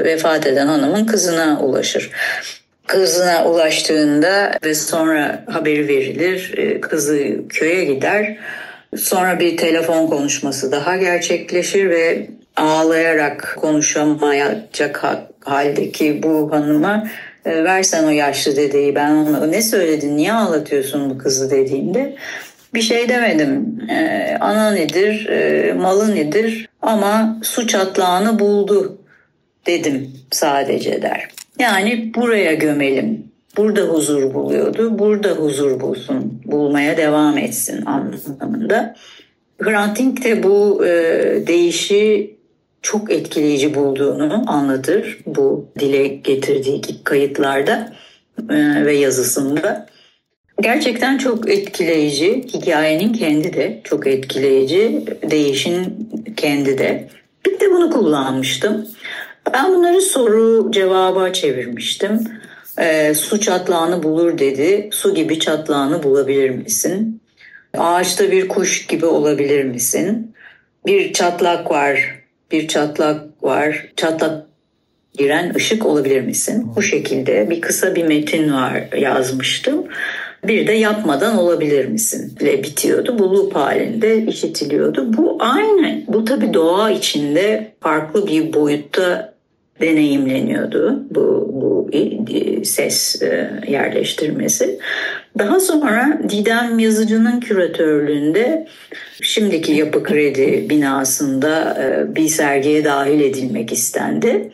vefat 0.05 0.47
eden 0.47 0.67
hanımın 0.67 1.07
kızına 1.07 1.61
ulaşır. 1.63 2.11
Kızına 2.87 3.45
ulaştığında 3.45 4.53
ve 4.65 4.75
sonra 4.75 5.45
haberi 5.51 5.89
verilir. 5.89 6.53
Kızı 6.81 7.19
köye 7.49 7.85
gider. 7.85 8.39
Sonra 8.97 9.41
bir 9.41 9.57
telefon 9.57 10.07
konuşması 10.07 10.73
daha 10.73 10.97
gerçekleşir 10.97 11.91
ve 11.91 12.27
ağlayarak 12.59 13.57
konuşamayacak 13.61 15.05
haldeki 15.41 16.23
bu 16.23 16.53
hanıma 16.53 17.09
e, 17.45 17.65
versen 17.65 18.05
o 18.05 18.11
yaşlı 18.11 18.57
dedeyi 18.57 18.95
ben 18.95 19.11
ona 19.11 19.47
ne 19.47 19.63
söyledin 19.63 20.17
niye 20.17 20.33
ağlatıyorsun 20.33 21.11
bu 21.11 21.19
kızı 21.19 21.51
dediğinde 21.51 22.17
bir 22.75 22.81
şey 22.81 23.09
demedim. 23.09 23.79
Ee, 23.91 24.37
ana 24.41 24.71
nedir, 24.71 25.27
e, 25.29 25.73
malı 25.73 26.15
nedir 26.15 26.69
ama 26.83 27.39
su 27.43 27.67
çatlağını 27.67 28.39
buldu 28.39 28.99
dedim 29.67 30.11
sadece 30.31 31.03
der. 31.03 31.29
Yani 31.59 32.13
buraya 32.15 32.55
gömelim. 32.55 33.29
Burada 33.57 33.81
huzur 33.81 34.35
buluyordu. 34.35 34.99
Burada 34.99 35.29
huzur 35.29 35.81
bulsun. 35.81 36.43
Bulmaya 36.45 36.97
devam 36.97 37.39
etsin 37.39 37.87
anlamında. 37.87 38.95
Hrant 39.63 39.99
Dink 39.99 40.25
de 40.25 40.43
bu 40.43 40.87
e, 40.87 40.91
değişi 41.47 42.38
çok 42.83 43.13
etkileyici 43.13 43.75
bulduğunu 43.75 44.45
anlatır 44.47 45.19
bu 45.27 45.69
dile 45.79 46.07
getirdiği 46.07 46.83
kayıtlarda 47.05 47.93
e, 48.51 48.85
ve 48.85 48.97
yazısında. 48.97 49.87
Gerçekten 50.61 51.19
çok 51.19 51.51
etkileyici. 51.51 52.45
Hikayenin 52.55 53.13
kendi 53.13 53.53
de 53.53 53.81
çok 53.85 54.07
etkileyici. 54.07 55.05
Değişin 55.31 56.09
kendi 56.37 56.79
de. 56.79 57.09
Bir 57.47 57.61
de 57.61 57.71
bunu 57.71 57.91
kullanmıştım. 57.91 58.87
Ben 59.53 59.75
bunları 59.75 60.01
soru 60.01 60.73
cevaba 60.73 61.33
çevirmiştim. 61.33 62.25
E, 62.79 63.15
su 63.15 63.41
çatlağını 63.41 64.03
bulur 64.03 64.39
dedi. 64.39 64.89
Su 64.93 65.15
gibi 65.15 65.39
çatlağını 65.39 66.03
bulabilir 66.03 66.51
misin? 66.51 67.21
Ağaçta 67.79 68.31
bir 68.31 68.49
kuş 68.49 68.87
gibi 68.87 69.07
olabilir 69.07 69.65
misin? 69.65 70.35
Bir 70.87 71.13
çatlak 71.13 71.71
var, 71.71 72.18
bir 72.53 72.69
çatlak 72.69 73.45
var. 73.45 73.87
Çatlak 73.97 74.47
giren 75.19 75.55
ışık 75.55 75.87
olabilir 75.87 76.21
misin? 76.21 76.71
Bu 76.77 76.83
şekilde 76.83 77.51
bir 77.51 77.61
kısa 77.61 77.95
bir 77.95 78.05
metin 78.05 78.53
var 78.53 78.89
yazmıştım. 78.99 79.85
Bir 80.45 80.67
de 80.67 80.73
yapmadan 80.73 81.39
olabilir 81.39 81.85
misin? 81.85 82.37
ile 82.41 82.63
bitiyordu. 82.63 83.19
Bu 83.19 83.37
loop 83.37 83.55
halinde 83.55 84.27
işitiliyordu. 84.27 85.17
Bu 85.17 85.37
aynı. 85.41 86.03
Bu 86.09 86.25
tabii 86.25 86.55
doğa 86.55 86.91
içinde 86.91 87.73
farklı 87.81 88.27
bir 88.27 88.53
boyutta 88.53 89.38
deneyimleniyordu 89.81 91.05
bu, 91.11 91.51
bu 91.53 91.91
ses 92.65 93.23
e, 93.23 93.51
yerleştirmesi. 93.69 94.79
Daha 95.39 95.61
sonra 95.61 96.21
Didem 96.29 96.79
Yazıcı'nın 96.79 97.41
küratörlüğünde 97.41 98.67
şimdiki 99.23 99.73
Yapı 99.73 100.03
Kredi 100.03 100.71
binasında 100.71 101.79
e, 101.83 102.17
bir 102.17 102.29
sergiye 102.29 102.85
dahil 102.85 103.21
edilmek 103.21 103.73
istendi. 103.73 104.53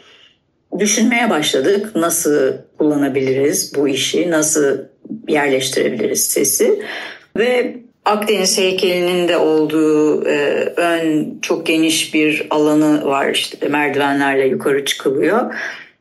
Düşünmeye 0.78 1.30
başladık 1.30 1.96
nasıl 1.96 2.52
kullanabiliriz 2.78 3.72
bu 3.76 3.88
işi, 3.88 4.30
nasıl 4.30 4.78
yerleştirebiliriz 5.28 6.24
sesi 6.24 6.82
ve 7.38 7.76
Akdeniz 8.04 8.58
heykelinin 8.58 9.28
de 9.28 9.36
olduğu 9.36 10.28
e, 10.28 10.64
ön 10.76 11.38
çok 11.42 11.66
geniş 11.66 12.14
bir 12.14 12.46
alanı 12.50 13.04
var. 13.04 13.30
İşte 13.30 13.68
merdivenlerle 13.68 14.46
yukarı 14.46 14.84
çıkılıyor. 14.84 15.54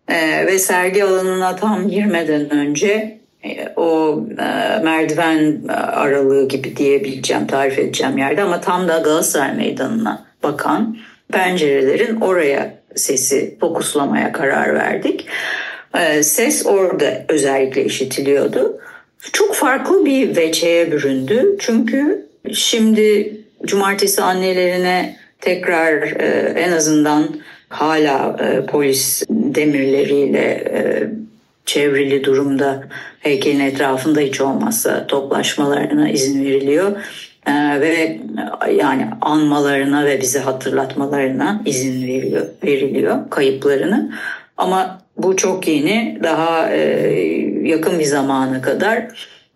E, 0.08 0.46
ve 0.46 0.60
sergi 0.60 1.04
alanına 1.04 1.56
tam 1.56 1.88
girmeden 1.88 2.50
önce 2.50 3.20
e, 3.44 3.74
o 3.76 4.20
e, 4.32 4.80
merdiven 4.84 5.62
aralığı 5.68 6.48
gibi 6.48 6.78
diyebileceğim 6.78 7.48
tarif 7.48 7.80
edeceğim 7.80 8.18
yerde 8.18 8.44
ama 8.44 8.62
tam 8.62 8.88
da 8.88 8.98
Galatasaray 8.98 9.56
Meydanı'na 9.56 10.26
bakan 10.44 10.98
pencerelerin 11.32 12.22
oraya 12.22 12.74
sesi 12.96 13.58
fokuslamaya 13.60 14.32
karar 14.32 14.76
verdik. 14.76 15.28
E, 15.98 16.24
ses 16.24 16.66
orada 16.66 17.26
özellikle 17.30 17.86
işitiliyordu 17.86 18.80
çok 19.34 19.56
farklı 19.56 20.06
bir 20.06 20.36
veçeye 20.36 20.92
büründü. 20.92 21.56
Çünkü 21.60 22.26
şimdi 22.54 23.38
cumartesi 23.66 24.22
annelerine 24.22 25.18
tekrar 25.42 26.02
e, 26.02 26.54
en 26.60 26.72
azından 26.72 27.28
hala 27.70 28.38
e, 28.40 28.66
polis 28.66 29.24
demirleriyle 29.30 30.40
e, 30.50 31.10
çevrili 31.66 32.24
durumda 32.24 32.84
heykelin 33.20 33.60
etrafında 33.60 34.20
hiç 34.20 34.42
olmazsa 34.42 35.08
toplaşmalarına 35.08 36.10
izin 36.10 36.46
veriliyor. 36.46 36.92
Ee, 37.48 37.82
ve 37.82 38.20
yani 38.72 39.08
anmalarına 39.22 40.06
ve 40.06 40.22
bize 40.22 40.40
hatırlatmalarına 40.40 41.62
izin 41.66 42.08
veriliyor, 42.08 42.46
veriliyor 42.64 43.30
kayıplarını. 43.30 44.12
Ama 44.58 45.02
bu 45.18 45.36
çok 45.36 45.68
yeni. 45.68 46.20
Daha 46.24 46.70
e, 46.70 47.43
yakın 47.64 48.00
bir 48.00 48.06
zamana 48.06 48.62
kadar 48.62 49.08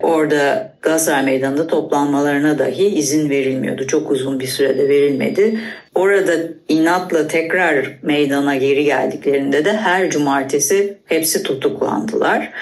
orada 0.02 0.72
Galatasaray 0.82 1.24
Meydanı'nda 1.24 1.66
toplanmalarına 1.66 2.58
dahi 2.58 2.86
izin 2.86 3.30
verilmiyordu. 3.30 3.86
Çok 3.86 4.10
uzun 4.10 4.40
bir 4.40 4.46
sürede 4.46 4.88
verilmedi. 4.88 5.58
Orada 5.94 6.32
inatla 6.68 7.28
tekrar 7.28 7.98
meydana 8.02 8.56
geri 8.56 8.84
geldiklerinde 8.84 9.64
de 9.64 9.72
her 9.72 10.10
cumartesi 10.10 10.98
hepsi 11.06 11.42
tutuklandılar. 11.42 12.52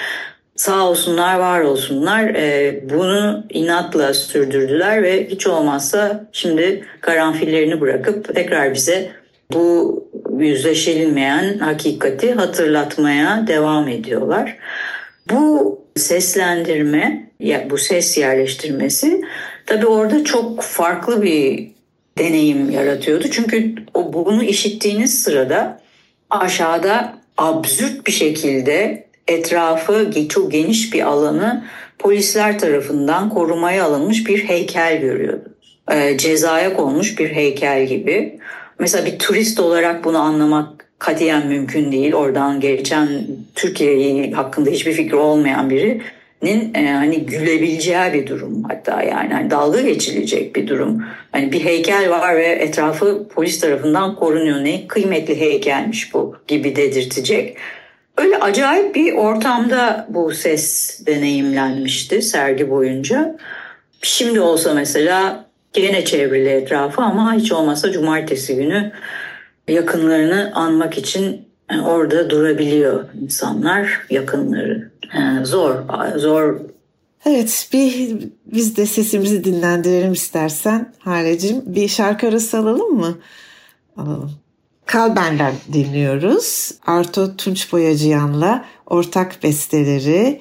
Sağ 0.56 0.88
olsunlar, 0.88 1.38
var 1.38 1.60
olsunlar. 1.60 2.24
E, 2.24 2.80
bunu 2.90 3.44
inatla 3.50 4.14
sürdürdüler 4.14 5.02
ve 5.02 5.28
hiç 5.28 5.46
olmazsa 5.46 6.28
şimdi 6.32 6.84
karanfillerini 7.00 7.80
bırakıp 7.80 8.34
tekrar 8.34 8.74
bize 8.74 9.08
bu 9.52 10.04
yüzleşilmeyen 10.38 11.58
hakikati 11.58 12.32
hatırlatmaya 12.32 13.44
devam 13.46 13.88
ediyorlar. 13.88 14.56
Bu 15.30 15.78
seslendirme, 15.96 17.30
bu 17.70 17.78
ses 17.78 18.18
yerleştirmesi 18.18 19.22
tabii 19.66 19.86
orada 19.86 20.24
çok 20.24 20.62
farklı 20.62 21.22
bir 21.22 21.68
deneyim 22.18 22.70
yaratıyordu. 22.70 23.28
Çünkü 23.30 23.74
o 23.94 24.12
bunu 24.12 24.42
işittiğiniz 24.42 25.22
sırada 25.22 25.80
aşağıda 26.30 27.18
absürt 27.38 28.06
bir 28.06 28.12
şekilde 28.12 29.06
etrafı 29.28 30.10
çok 30.28 30.52
geniş 30.52 30.94
bir 30.94 31.02
alanı 31.02 31.64
polisler 31.98 32.58
tarafından 32.58 33.28
korumaya 33.30 33.84
alınmış 33.84 34.26
bir 34.26 34.44
heykel 34.44 35.00
görüyordunuz. 35.00 35.80
E, 35.90 36.18
cezaya 36.18 36.74
konmuş 36.74 37.18
bir 37.18 37.28
heykel 37.28 37.86
gibi. 37.86 38.38
Mesela 38.78 39.06
bir 39.06 39.18
turist 39.18 39.60
olarak 39.60 40.04
bunu 40.04 40.18
anlamak 40.18 40.75
katiyen 40.98 41.46
mümkün 41.46 41.92
değil. 41.92 42.14
Oradan 42.14 42.60
geçen 42.60 43.08
Türkiye 43.54 44.32
hakkında 44.32 44.70
hiçbir 44.70 44.92
fikri 44.92 45.16
olmayan 45.16 45.70
birinin 45.70 46.74
e, 46.74 46.92
hani 46.92 47.26
gülebileceği 47.26 48.12
bir 48.12 48.26
durum 48.26 48.64
hatta 48.64 49.02
yani 49.02 49.34
hani 49.34 49.50
dalga 49.50 49.80
geçilecek 49.80 50.56
bir 50.56 50.68
durum. 50.68 51.04
Hani 51.32 51.52
bir 51.52 51.64
heykel 51.64 52.10
var 52.10 52.36
ve 52.36 52.46
etrafı 52.46 53.28
polis 53.28 53.60
tarafından 53.60 54.14
korunuyor. 54.14 54.64
Ne 54.64 54.88
kıymetli 54.88 55.40
heykelmiş 55.40 56.14
bu 56.14 56.36
gibi 56.48 56.76
dedirtecek. 56.76 57.56
Öyle 58.16 58.38
acayip 58.38 58.94
bir 58.94 59.12
ortamda 59.12 60.06
bu 60.10 60.32
ses 60.32 61.00
deneyimlenmişti 61.06 62.22
sergi 62.22 62.70
boyunca. 62.70 63.36
Şimdi 64.02 64.40
olsa 64.40 64.74
mesela 64.74 65.46
Gene 65.76 66.04
çevrili 66.04 66.48
etrafı 66.48 67.02
ama 67.02 67.34
hiç 67.34 67.52
olmazsa 67.52 67.92
cumartesi 67.92 68.56
günü 68.56 68.92
yakınlarını 69.68 70.52
anmak 70.54 70.98
için 70.98 71.48
e, 71.70 71.80
orada 71.80 72.30
durabiliyor 72.30 73.04
insanlar 73.22 74.06
yakınları. 74.10 74.90
E, 75.14 75.44
zor, 75.44 75.74
zor 76.16 76.60
Evet 77.26 77.68
bir 77.72 78.18
biz 78.46 78.76
de 78.76 78.86
sesimizi 78.86 79.44
dinlendirelim 79.44 80.12
istersen 80.12 80.92
Halecim. 80.98 81.62
Bir 81.66 81.88
şarkı 81.88 82.28
arası 82.28 82.58
alalım 82.58 82.94
mı? 82.94 83.18
Alalım. 83.96 84.32
Kalben'den 84.86 85.54
dinliyoruz. 85.72 86.72
Arto 86.86 87.36
Tunç 87.36 87.72
Boyacıyan'la 87.72 88.64
ortak 88.86 89.42
besteleri 89.42 90.40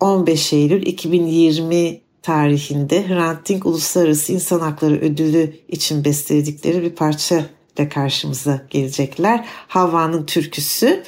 15 0.00 0.52
Eylül 0.52 0.86
2020 0.86 2.00
tarihinde 2.22 3.08
Hrant 3.08 3.48
Dink 3.48 3.66
Uluslararası 3.66 4.32
İnsan 4.32 4.60
Hakları 4.60 4.94
Ödülü 5.00 5.52
için 5.68 6.04
besteledikleri 6.04 6.82
bir 6.82 6.90
parça 6.90 7.44
ile 7.78 7.88
karşımıza 7.88 8.66
gelecekler. 8.70 9.48
Havva'nın 9.68 10.26
türküsü. 10.26 11.02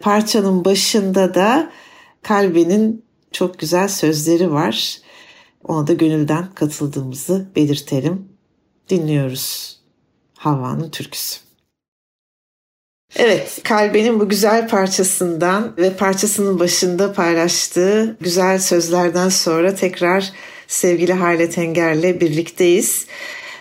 Parçanın 0.00 0.64
başında 0.64 1.34
da 1.34 1.70
Kalbe'nin 2.22 3.04
çok 3.32 3.58
güzel 3.58 3.88
sözleri 3.88 4.52
var. 4.52 4.98
Ona 5.64 5.86
da 5.86 5.92
gönülden 5.92 6.54
katıldığımızı 6.54 7.46
belirtelim. 7.56 8.28
Dinliyoruz 8.88 9.78
Havva'nın 10.38 10.90
türküsü. 10.90 11.40
Evet, 13.16 13.60
Kalbe'nin 13.64 14.20
bu 14.20 14.28
güzel 14.28 14.68
parçasından 14.68 15.74
ve 15.76 15.96
parçasının 15.96 16.60
başında 16.60 17.12
paylaştığı 17.12 18.16
güzel 18.20 18.58
sözlerden 18.58 19.28
sonra 19.28 19.74
tekrar 19.74 20.32
sevgili 20.66 21.12
Hale 21.12 21.50
Tenger'le 21.50 22.20
birlikteyiz. 22.20 23.06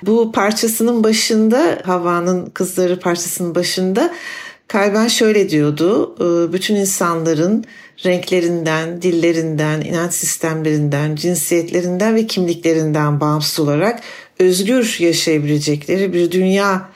Bu 0.03 0.31
parçasının 0.31 1.03
başında, 1.03 1.81
Havva'nın 1.85 2.49
Kızları 2.49 2.99
parçasının 2.99 3.55
başında 3.55 4.13
Kalben 4.67 5.07
şöyle 5.07 5.49
diyordu, 5.49 6.15
bütün 6.53 6.75
insanların 6.75 7.65
renklerinden, 8.05 9.01
dillerinden, 9.01 9.81
inanç 9.81 10.13
sistemlerinden, 10.13 11.15
cinsiyetlerinden 11.15 12.15
ve 12.15 12.27
kimliklerinden 12.27 13.19
bağımsız 13.19 13.59
olarak 13.59 14.01
özgür 14.39 14.95
yaşayabilecekleri 14.99 16.13
bir 16.13 16.31
dünya 16.31 16.89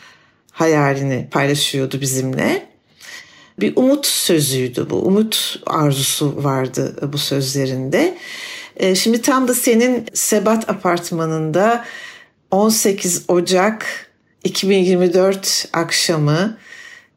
hayalini 0.51 1.27
paylaşıyordu 1.31 2.01
bizimle. 2.01 2.67
Bir 3.59 3.73
umut 3.75 4.05
sözüydü 4.05 4.87
bu, 4.89 4.95
umut 4.95 5.59
arzusu 5.65 6.43
vardı 6.43 7.09
bu 7.13 7.17
sözlerinde. 7.17 8.17
Şimdi 8.95 9.21
tam 9.21 9.47
da 9.47 9.53
senin 9.53 10.05
Sebat 10.13 10.69
apartmanında 10.69 11.85
18 12.51 13.25
Ocak 13.27 13.85
2024 14.43 15.69
akşamı 15.73 16.57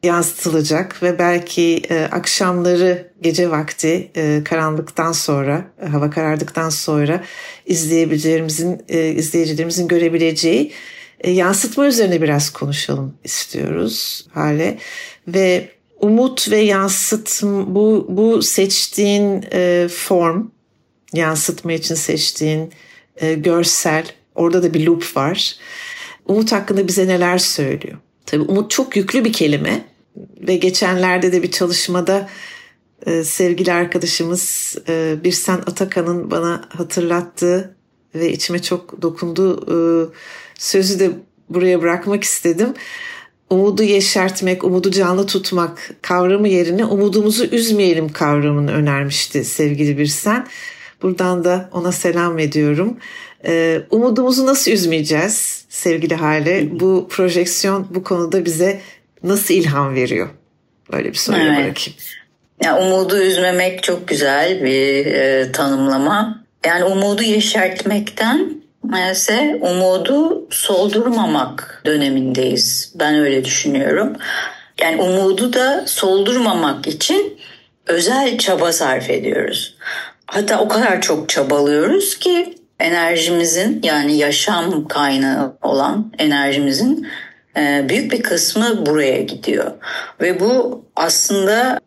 yansıtılacak 0.03 1.03
ve 1.03 1.19
belki 1.19 1.81
e, 1.89 2.03
akşamları 2.03 3.11
gece 3.21 3.51
vakti 3.51 4.11
e, 4.15 4.41
karanlıktan 4.45 5.11
sonra 5.11 5.65
e, 5.81 5.85
hava 5.85 6.09
karardıktan 6.09 6.69
sonra 6.69 7.23
izleyebileceğimizin 7.65 8.81
e, 8.89 9.07
izleyicilerimizin 9.07 9.87
görebileceği 9.87 10.71
e, 11.19 11.31
yansıtma 11.31 11.85
üzerine 11.85 12.21
biraz 12.21 12.49
konuşalım 12.49 13.17
istiyoruz 13.23 14.27
hale. 14.33 14.77
Ve 15.27 15.69
umut 15.99 16.51
ve 16.51 16.57
yansıt 16.57 17.43
bu 17.43 18.05
bu 18.09 18.41
seçtiğin 18.41 19.45
e, 19.53 19.87
form 19.91 20.47
yansıtma 21.13 21.73
için 21.73 21.95
seçtiğin 21.95 22.71
e, 23.17 23.33
görsel 23.33 24.05
orada 24.35 24.63
da 24.63 24.73
bir 24.73 24.85
loop 24.85 25.17
var. 25.17 25.55
Umut 26.25 26.51
hakkında 26.51 26.87
bize 26.87 27.07
neler 27.07 27.37
söylüyor? 27.37 27.97
Tabii 28.25 28.43
umut 28.43 28.71
çok 28.71 28.95
yüklü 28.95 29.25
bir 29.25 29.33
kelime 29.33 29.85
ve 30.17 30.55
geçenlerde 30.55 31.31
de 31.31 31.43
bir 31.43 31.51
çalışmada 31.51 32.29
e, 33.05 33.23
sevgili 33.23 33.73
arkadaşımız 33.73 34.75
e, 34.87 35.15
Birsen 35.23 35.57
Atakan'ın 35.57 36.31
bana 36.31 36.69
hatırlattığı 36.69 37.75
ve 38.15 38.31
içime 38.31 38.61
çok 38.61 39.01
dokunduğu 39.01 39.61
e, 39.61 39.77
sözü 40.57 40.99
de 40.99 41.11
buraya 41.49 41.81
bırakmak 41.81 42.23
istedim. 42.23 42.73
Umudu 43.49 43.83
yeşertmek, 43.83 44.63
umudu 44.63 44.91
canlı 44.91 45.25
tutmak 45.25 45.89
kavramı 46.01 46.47
yerine 46.47 46.85
umudumuzu 46.85 47.45
üzmeyelim 47.45 48.09
kavramını 48.09 48.71
önermişti 48.71 49.45
sevgili 49.45 49.97
Birsen. 49.97 50.47
Buradan 51.05 51.43
da 51.43 51.69
ona 51.71 51.91
selam 51.91 52.39
ediyorum. 52.39 52.97
Ee, 53.45 53.81
umudumuzu 53.89 54.45
nasıl 54.45 54.71
üzmeyeceğiz 54.71 55.65
sevgili 55.69 56.15
Hale? 56.15 56.79
Bu 56.79 57.07
projeksiyon 57.09 57.87
bu 57.89 58.03
konuda 58.03 58.45
bize 58.45 58.81
nasıl 59.23 59.53
ilham 59.53 59.95
veriyor? 59.95 60.29
Böyle 60.91 61.09
bir 61.09 61.17
soru 61.17 61.37
evet. 61.37 61.47
bırakayım. 61.47 61.99
Ya, 62.63 62.77
umudu 62.77 63.17
üzmemek 63.17 63.83
çok 63.83 64.07
güzel 64.07 64.63
bir 64.63 65.05
e, 65.05 65.51
tanımlama. 65.51 66.43
Yani 66.65 66.83
umudu 66.83 67.23
yeşertmekten 67.23 68.49
ise 69.11 69.59
umudu 69.61 70.47
soldurmamak 70.49 71.81
dönemindeyiz. 71.85 72.93
Ben 72.95 73.15
öyle 73.15 73.45
düşünüyorum. 73.45 74.13
Yani 74.81 75.01
umudu 75.01 75.53
da 75.53 75.83
soldurmamak 75.87 76.87
için 76.87 77.37
özel 77.87 78.37
çaba 78.37 78.71
sarf 78.71 79.09
ediyoruz. 79.09 79.75
Hatta 80.27 80.59
o 80.59 80.67
kadar 80.67 81.01
çok 81.01 81.29
çabalıyoruz 81.29 82.19
ki 82.19 82.55
enerjimizin 82.79 83.79
yani 83.83 84.17
yaşam 84.17 84.87
kaynağı 84.87 85.57
olan 85.61 86.11
enerjimizin 86.17 87.07
e, 87.57 87.85
büyük 87.89 88.11
bir 88.11 88.23
kısmı 88.23 88.85
buraya 88.85 89.21
gidiyor. 89.21 89.71
Ve 90.21 90.39
bu 90.39 90.83
aslında 90.95 91.79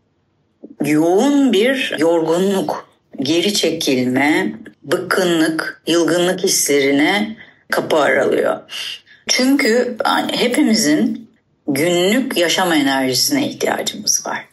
yoğun 0.85 1.53
bir 1.53 1.97
yorgunluk, 1.99 2.89
geri 3.21 3.55
çekilme, 3.55 4.53
bıkkınlık, 4.83 5.83
yılgınlık 5.87 6.41
hislerine 6.41 7.37
kapı 7.71 7.97
aralıyor. 7.97 8.57
Çünkü 9.27 9.97
hepimizin 10.31 11.31
günlük 11.69 12.37
yaşam 12.37 12.73
enerjisine 12.73 13.49
ihtiyacımız 13.49 14.27
var. 14.27 14.45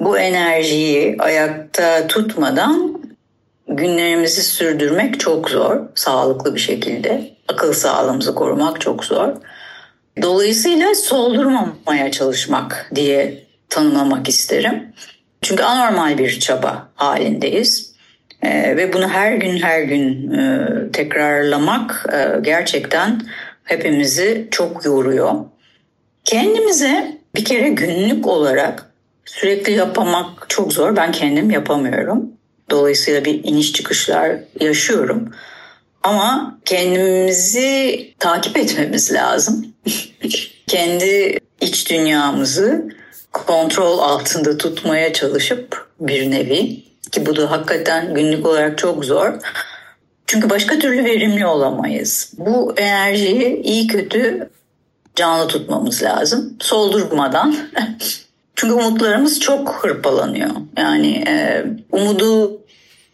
Bu 0.00 0.18
enerjiyi 0.18 1.16
ayakta 1.18 2.06
tutmadan 2.06 3.03
günlerimizi 3.68 4.42
sürdürmek 4.42 5.20
çok 5.20 5.50
zor, 5.50 5.80
sağlıklı 5.94 6.54
bir 6.54 6.60
şekilde. 6.60 7.34
Akıl 7.48 7.72
sağlığımızı 7.72 8.34
korumak 8.34 8.80
çok 8.80 9.04
zor. 9.04 9.28
Dolayısıyla 10.22 10.94
soldurmamaya 10.94 12.10
çalışmak 12.10 12.90
diye 12.94 13.44
tanımlamak 13.68 14.28
isterim. 14.28 14.92
Çünkü 15.42 15.62
anormal 15.62 16.18
bir 16.18 16.40
çaba 16.40 16.88
halindeyiz. 16.94 17.94
Ee, 18.42 18.76
ve 18.76 18.92
bunu 18.92 19.08
her 19.08 19.32
gün 19.32 19.58
her 19.62 19.82
gün 19.82 20.32
e, 20.32 20.68
tekrarlamak 20.92 22.06
e, 22.12 22.40
gerçekten 22.40 23.20
hepimizi 23.64 24.48
çok 24.50 24.84
yoruyor. 24.84 25.34
Kendimize 26.24 27.18
bir 27.34 27.44
kere 27.44 27.68
günlük 27.68 28.26
olarak 28.26 28.90
sürekli 29.24 29.72
yapamak 29.72 30.46
çok 30.48 30.72
zor. 30.72 30.96
Ben 30.96 31.12
kendim 31.12 31.50
yapamıyorum. 31.50 32.33
Dolayısıyla 32.70 33.24
bir 33.24 33.44
iniş 33.44 33.72
çıkışlar 33.72 34.36
yaşıyorum. 34.60 35.30
Ama 36.02 36.58
kendimizi 36.64 38.10
takip 38.18 38.56
etmemiz 38.56 39.12
lazım. 39.12 39.66
Kendi 40.66 41.38
iç 41.60 41.90
dünyamızı 41.90 42.88
kontrol 43.32 43.98
altında 43.98 44.58
tutmaya 44.58 45.12
çalışıp 45.12 45.88
bir 46.00 46.30
nevi 46.30 46.84
ki 47.12 47.26
bu 47.26 47.36
da 47.36 47.50
hakikaten 47.50 48.14
günlük 48.14 48.46
olarak 48.46 48.78
çok 48.78 49.04
zor. 49.04 49.32
Çünkü 50.26 50.50
başka 50.50 50.78
türlü 50.78 51.04
verimli 51.04 51.46
olamayız. 51.46 52.32
Bu 52.38 52.74
enerjiyi 52.76 53.62
iyi 53.62 53.86
kötü 53.86 54.50
canlı 55.16 55.48
tutmamız 55.48 56.02
lazım. 56.02 56.56
Soldurmadan. 56.60 57.56
Çünkü 58.56 58.74
umutlarımız 58.74 59.40
çok 59.40 59.84
hırpalanıyor. 59.84 60.50
Yani 60.76 61.24
e, 61.26 61.64
umudu 61.92 62.60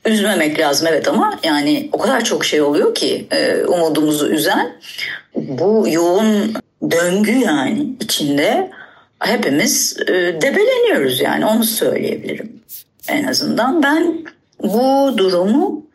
üzmemek 0.07 0.59
lazım 0.59 0.89
evet 0.91 1.09
ama 1.09 1.39
yani 1.43 1.89
o 1.93 1.99
kadar 1.99 2.25
çok 2.25 2.45
şey 2.45 2.63
oluyor 2.63 2.95
ki 2.95 3.27
e, 3.31 3.65
umudumuzu 3.65 4.29
üzen. 4.29 4.73
Bu 5.35 5.87
yoğun 5.91 6.55
döngü 6.91 7.39
yani 7.39 7.87
içinde 8.01 8.71
hepimiz 9.19 9.97
e, 10.03 10.13
debeleniyoruz 10.43 11.21
yani 11.21 11.47
onu 11.47 11.65
söyleyebilirim 11.65 12.61
en 13.09 13.25
azından. 13.25 13.83
Ben 13.83 14.25
bu 14.63 15.19
durumu 15.19 15.87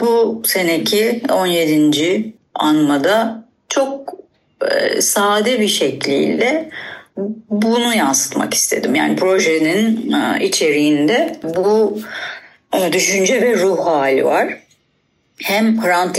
bu 0.00 0.42
seneki 0.44 1.22
17. 1.32 2.34
anmada 2.54 3.44
çok 3.68 4.14
e, 4.70 5.00
sade 5.00 5.60
bir 5.60 5.68
şekliyle 5.68 6.70
bunu 7.50 7.94
yansıtmak 7.94 8.54
istedim. 8.54 8.94
Yani 8.94 9.16
projenin 9.16 10.12
e, 10.12 10.44
içeriğinde 10.44 11.36
bu 11.56 11.98
e, 12.74 12.92
düşünce 12.92 13.42
ve 13.42 13.56
ruh 13.56 13.86
hali 13.86 14.24
var. 14.24 14.58
Hem 15.42 15.82
Hrant 15.82 16.18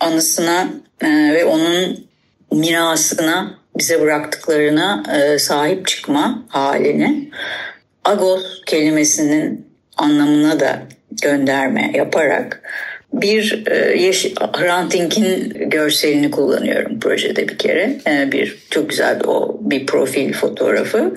anısına 0.00 0.68
e, 1.00 1.08
ve 1.08 1.44
onun 1.44 2.06
mirasına 2.52 3.58
bize 3.78 4.00
bıraktıklarına 4.00 5.02
sahip 5.38 5.86
çıkma 5.86 6.44
halini 6.48 7.30
agos 8.04 8.62
kelimesinin 8.66 9.66
anlamına 9.96 10.60
da 10.60 10.82
gönderme 11.22 11.90
yaparak 11.94 12.62
bir 13.12 13.64
Hrant 14.52 14.92
Dink'in 14.92 15.54
görselini 15.70 16.30
kullanıyorum 16.30 17.00
projede 17.00 17.48
bir 17.48 17.58
kere. 17.58 18.00
Bir 18.32 18.58
çok 18.70 18.90
güzel 18.90 19.20
bir, 19.20 19.24
o 19.24 19.55
bir 19.70 19.86
profil 19.86 20.32
fotoğrafı 20.32 21.14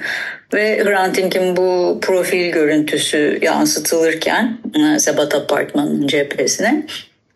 ve 0.54 0.84
Hrant 0.84 1.18
Dink'in 1.18 1.58
bu 1.58 2.00
profil 2.02 2.52
görüntüsü 2.52 3.40
yansıtılırken 3.42 4.58
e, 4.76 5.00
Sebat 5.00 5.36
Apartmanı'nın 5.36 6.08
cephesine 6.08 6.86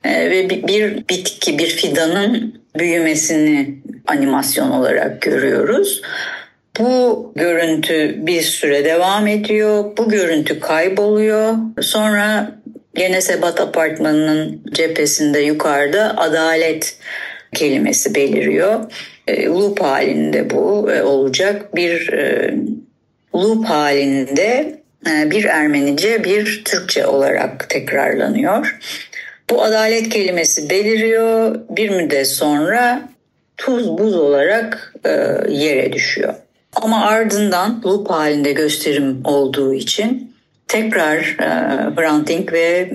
e, 0.04 0.30
ve 0.32 0.50
bir, 0.50 1.08
bitki, 1.10 1.58
bir 1.58 1.68
fidanın 1.68 2.62
büyümesini 2.80 3.76
animasyon 4.08 4.72
olarak 4.72 5.22
görüyoruz. 5.22 6.02
Bu 6.80 7.32
görüntü 7.36 8.16
bir 8.18 8.42
süre 8.42 8.86
devam 8.86 9.28
ediyor. 9.28 9.98
Bu 9.98 10.10
görüntü 10.10 10.60
kayboluyor. 10.60 11.54
Sonra 11.82 12.52
Gene 12.96 13.22
Sebat 13.22 13.62
Apartmanı'nın 13.62 14.62
cephesinde 14.72 15.40
yukarıda 15.40 16.18
adalet 16.18 16.98
kelimesi 17.54 18.16
beliriyor. 18.16 18.92
E, 19.28 19.46
loop 19.46 19.82
halinde 19.82 20.50
bu 20.50 20.92
e, 20.92 21.04
olacak. 21.04 21.76
Bir 21.76 22.14
e, 22.14 22.54
loop 23.36 23.66
halinde 23.66 24.80
bir 25.06 25.44
Ermenice 25.44 26.24
bir 26.24 26.64
Türkçe 26.66 27.08
olarak 27.08 27.70
tekrarlanıyor. 27.70 28.80
Bu 29.50 29.64
adalet 29.64 30.10
kelimesi 30.10 30.70
beliriyor. 30.70 31.60
Bir 31.70 31.90
müddet 31.90 32.28
sonra 32.28 33.10
tuz 33.58 33.98
buz 33.98 34.16
olarak 34.16 34.94
yere 35.50 35.94
düşüyor. 35.94 36.34
Ama 36.76 37.06
ardından 37.06 37.82
loop 37.86 38.10
halinde 38.10 38.52
gösterim 38.52 39.22
olduğu 39.24 39.74
için 39.74 40.36
tekrar 40.68 41.18
e, 41.20 41.98
branding 41.98 42.54
ve 42.54 42.90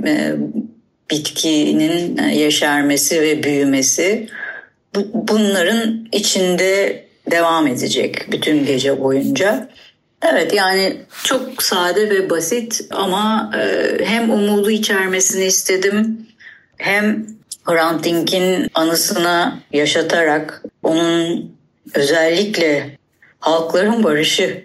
bitkinin 1.11 2.23
yeşermesi 2.23 3.23
ve 3.23 3.43
büyümesi 3.43 4.29
bu, 4.99 5.29
bunların 5.29 6.09
içinde 6.13 7.05
devam 7.31 7.67
edecek 7.67 8.33
bütün 8.33 8.67
gece 8.67 9.01
boyunca. 9.01 9.69
Evet 10.23 10.55
yani 10.55 10.97
çok 11.25 11.63
sade 11.63 12.11
ve 12.11 12.31
basit 12.31 12.81
ama 12.91 13.53
e, 13.57 14.05
hem 14.05 14.31
umudu 14.31 14.71
içermesini 14.71 15.45
istedim 15.45 16.27
hem 16.77 17.27
Hrant 17.65 18.05
Dink'in 18.05 18.71
anısına 18.75 19.59
yaşatarak 19.73 20.63
onun 20.83 21.53
özellikle 21.95 22.99
halkların 23.41 24.05
barışı 24.05 24.65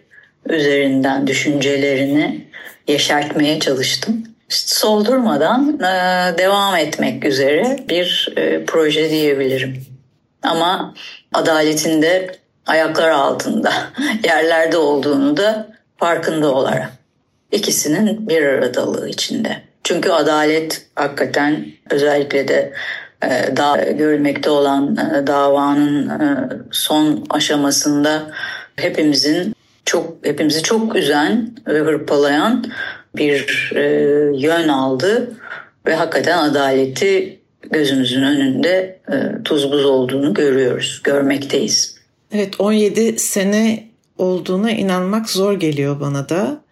üzerinden 0.49 1.27
düşüncelerini 1.27 2.47
yeşertmeye 2.87 3.59
çalıştım. 3.59 4.23
soldurmadan 4.49 5.79
e, 5.79 6.37
devam 6.37 6.75
etmek 6.75 7.25
üzere 7.25 7.77
bir 7.89 8.33
e, 8.37 8.65
proje 8.65 9.09
diyebilirim. 9.09 9.92
Ama 10.43 10.93
adaletin 11.33 12.01
de 12.01 12.35
ayaklar 12.65 13.09
altında 13.09 13.73
yerlerde 14.23 14.77
olduğunu 14.77 15.37
da 15.37 15.67
farkında 15.97 16.51
olarak. 16.51 16.89
İkisinin 17.51 18.29
bir 18.29 18.43
aradalığı 18.43 19.09
içinde. 19.09 19.61
Çünkü 19.83 20.09
adalet 20.09 20.85
hakikaten 20.95 21.65
özellikle 21.89 22.47
de 22.47 22.73
e, 23.23 23.57
daha 23.57 23.77
görülmekte 23.77 24.49
olan 24.49 24.97
davanın 25.27 26.67
son 26.71 27.25
aşamasında 27.29 28.31
hepimizin 28.75 29.55
çok 29.85 30.25
hepimizi 30.25 30.63
çok 30.63 30.95
üzen 30.95 31.55
ve 31.67 31.79
hırpalayan 31.79 32.65
bir 33.15 33.71
e, 33.75 33.81
yön 34.37 34.67
aldı 34.67 35.31
ve 35.85 35.95
hakikaten 35.95 36.37
adaleti 36.37 37.39
gözümüzün 37.71 38.23
önünde 38.23 38.99
e, 39.11 39.43
tuz 39.43 39.71
buz 39.71 39.85
olduğunu 39.85 40.33
görüyoruz, 40.33 41.01
görmekteyiz. 41.03 41.95
Evet 42.31 42.59
17 42.59 43.19
sene 43.19 43.87
olduğuna 44.17 44.71
inanmak 44.71 45.29
zor 45.29 45.53
geliyor 45.53 45.99
bana 45.99 46.29
da. 46.29 46.63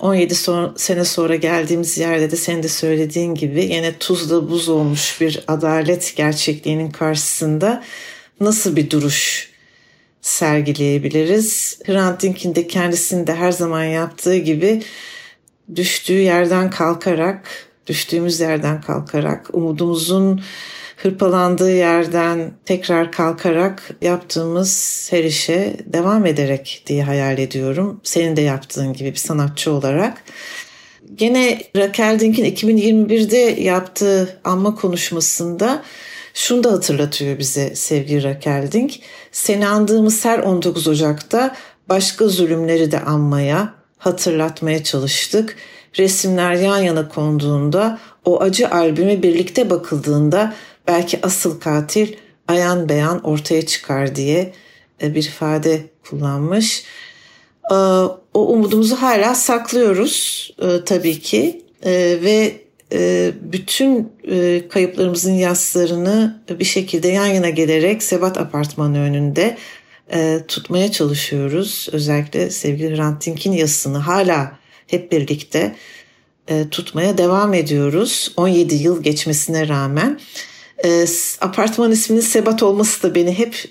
17 0.00 0.34
son, 0.34 0.74
sene 0.76 1.04
sonra 1.04 1.34
geldiğimiz 1.34 1.98
yerde 1.98 2.30
de 2.30 2.36
senin 2.36 2.62
de 2.62 2.68
söylediğin 2.68 3.34
gibi 3.34 3.64
yine 3.64 3.98
tuzla 3.98 4.50
buz 4.50 4.68
olmuş 4.68 5.20
bir 5.20 5.44
adalet 5.48 6.12
gerçekliğinin 6.16 6.90
karşısında 6.90 7.82
nasıl 8.40 8.76
bir 8.76 8.90
duruş 8.90 9.50
sergileyebiliriz. 10.20 11.78
Hrant 11.86 12.22
Dink'in 12.22 12.54
de 12.54 12.66
kendisinde 12.66 13.34
her 13.34 13.52
zaman 13.52 13.84
yaptığı 13.84 14.36
gibi 14.36 14.82
düştüğü 15.76 16.18
yerden 16.18 16.70
kalkarak, 16.70 17.68
düştüğümüz 17.86 18.40
yerden 18.40 18.80
kalkarak, 18.80 19.50
umudumuzun 19.52 20.40
hırpalandığı 20.96 21.76
yerden 21.76 22.52
tekrar 22.64 23.12
kalkarak 23.12 23.90
yaptığımız 24.02 25.06
her 25.10 25.24
işe 25.24 25.76
devam 25.86 26.26
ederek 26.26 26.82
diye 26.86 27.02
hayal 27.02 27.38
ediyorum. 27.38 28.00
Senin 28.02 28.36
de 28.36 28.40
yaptığın 28.40 28.92
gibi 28.92 29.10
bir 29.10 29.16
sanatçı 29.16 29.72
olarak. 29.72 30.22
Gene 31.14 31.62
Raquel 31.76 32.20
Dink'in 32.20 32.44
2021'de 32.44 33.62
yaptığı 33.62 34.40
anma 34.44 34.74
konuşmasında 34.74 35.82
şunu 36.34 36.64
da 36.64 36.72
hatırlatıyor 36.72 37.38
bize 37.38 37.74
sevgili 37.74 38.22
Raquel 38.22 38.72
Dink. 38.72 38.92
Seni 39.32 39.66
andığımız 39.66 40.24
her 40.24 40.38
19 40.38 40.88
Ocak'ta 40.88 41.56
başka 41.88 42.28
zulümleri 42.28 42.92
de 42.92 43.00
anmaya, 43.00 43.74
hatırlatmaya 43.98 44.84
çalıştık. 44.84 45.56
Resimler 45.98 46.54
yan 46.54 46.78
yana 46.78 47.08
konduğunda, 47.08 47.98
o 48.24 48.40
acı 48.40 48.70
albüme 48.70 49.22
birlikte 49.22 49.70
bakıldığında 49.70 50.54
belki 50.88 51.18
asıl 51.22 51.60
katil 51.60 52.14
ayan 52.48 52.88
beyan 52.88 53.24
ortaya 53.24 53.66
çıkar 53.66 54.16
diye 54.16 54.52
e, 55.02 55.14
bir 55.14 55.22
ifade 55.22 55.82
kullanmış. 56.10 56.84
E, 57.70 57.74
o 58.34 58.46
umudumuzu 58.48 58.96
hala 58.96 59.34
saklıyoruz 59.34 60.50
e, 60.62 60.84
tabii 60.84 61.20
ki 61.20 61.64
ve 62.22 62.64
bütün 63.42 64.12
kayıplarımızın 64.68 65.32
yaslarını 65.32 66.42
bir 66.58 66.64
şekilde 66.64 67.08
yan 67.08 67.26
yana 67.26 67.50
gelerek 67.50 68.02
Sebat 68.02 68.38
Apartmanı 68.38 68.98
önünde 68.98 69.56
tutmaya 70.48 70.92
çalışıyoruz. 70.92 71.88
Özellikle 71.92 72.50
sevgili 72.50 72.96
Hrant 72.96 73.26
Dink'in 73.26 73.52
yasını 73.52 73.98
hala 73.98 74.58
hep 74.86 75.12
birlikte 75.12 75.76
tutmaya 76.70 77.18
devam 77.18 77.54
ediyoruz. 77.54 78.32
17 78.36 78.74
yıl 78.74 79.02
geçmesine 79.02 79.68
rağmen. 79.68 80.20
Apartman 81.40 81.92
isminin 81.92 82.20
Sebat 82.20 82.62
olması 82.62 83.02
da 83.02 83.14
beni 83.14 83.38
hep 83.38 83.70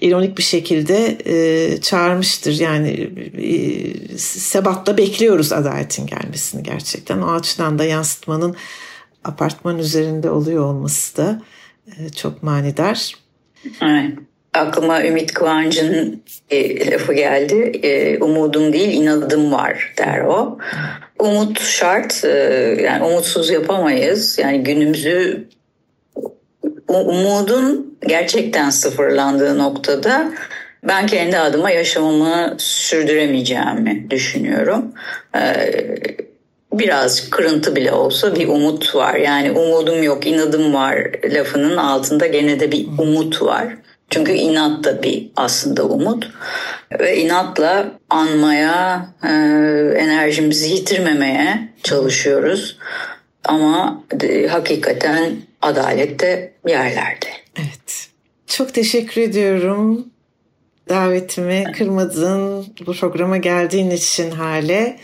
ironik 0.00 0.38
bir 0.38 0.42
şekilde 0.42 1.18
e, 1.26 1.80
çağırmıştır. 1.80 2.60
Yani 2.60 3.10
e, 3.38 4.18
sebatla 4.18 4.98
bekliyoruz 4.98 5.52
adaletin 5.52 6.06
gelmesini 6.06 6.62
gerçekten. 6.62 7.22
O 7.22 7.32
açıdan 7.32 7.78
da 7.78 7.84
yansıtmanın 7.84 8.56
apartman 9.24 9.78
üzerinde 9.78 10.30
oluyor 10.30 10.64
olması 10.64 11.16
da 11.16 11.42
e, 11.86 12.08
çok 12.08 12.42
manidar. 12.42 13.14
Evet. 13.82 14.18
Aklıma 14.54 15.04
Ümit 15.04 15.34
Kıvancı'nın 15.34 16.22
e, 16.50 16.90
lafı 16.90 17.12
geldi. 17.12 17.80
E, 17.82 18.18
umudum 18.18 18.72
değil 18.72 18.92
inadım 18.92 19.52
var 19.52 19.94
der 19.98 20.20
o. 20.20 20.58
Umut 21.18 21.60
şart. 21.60 22.24
E, 22.24 22.28
yani 22.82 23.04
umutsuz 23.04 23.50
yapamayız. 23.50 24.38
Yani 24.38 24.64
günümüzü 24.64 25.48
umudun 26.88 27.98
gerçekten 28.06 28.70
sıfırlandığı 28.70 29.58
noktada 29.58 30.32
ben 30.82 31.06
kendi 31.06 31.38
adıma 31.38 31.70
yaşamımı 31.70 32.54
sürdüremeyeceğimi 32.58 34.10
düşünüyorum. 34.10 34.92
Ee, 35.36 35.84
biraz 36.72 37.30
kırıntı 37.30 37.76
bile 37.76 37.92
olsa 37.92 38.36
bir 38.36 38.48
umut 38.48 38.94
var. 38.94 39.14
Yani 39.14 39.50
umudum 39.50 40.02
yok, 40.02 40.26
inadım 40.26 40.74
var 40.74 41.10
lafının 41.24 41.76
altında 41.76 42.26
gene 42.26 42.60
de 42.60 42.72
bir 42.72 42.86
umut 42.98 43.42
var. 43.42 43.68
Çünkü 44.10 44.32
inat 44.32 44.84
da 44.84 45.02
bir 45.02 45.30
aslında 45.36 45.84
umut. 45.84 46.30
Ve 47.00 47.16
inatla 47.16 47.92
anmaya, 48.10 49.08
e, 49.22 49.28
enerjimizi 49.98 50.70
yitirmemeye 50.70 51.68
çalışıyoruz. 51.82 52.78
Ama 53.44 54.04
de, 54.12 54.48
hakikaten 54.48 55.36
adalet 55.62 56.20
de 56.20 56.52
yerlerde. 56.68 57.26
Evet. 57.56 58.08
Çok 58.46 58.74
teşekkür 58.74 59.20
ediyorum. 59.20 60.06
Davetimi 60.88 61.64
kırmadın, 61.76 62.66
bu 62.86 62.92
programa 62.92 63.36
geldiğin 63.36 63.90
için 63.90 64.30
hale. 64.30 64.98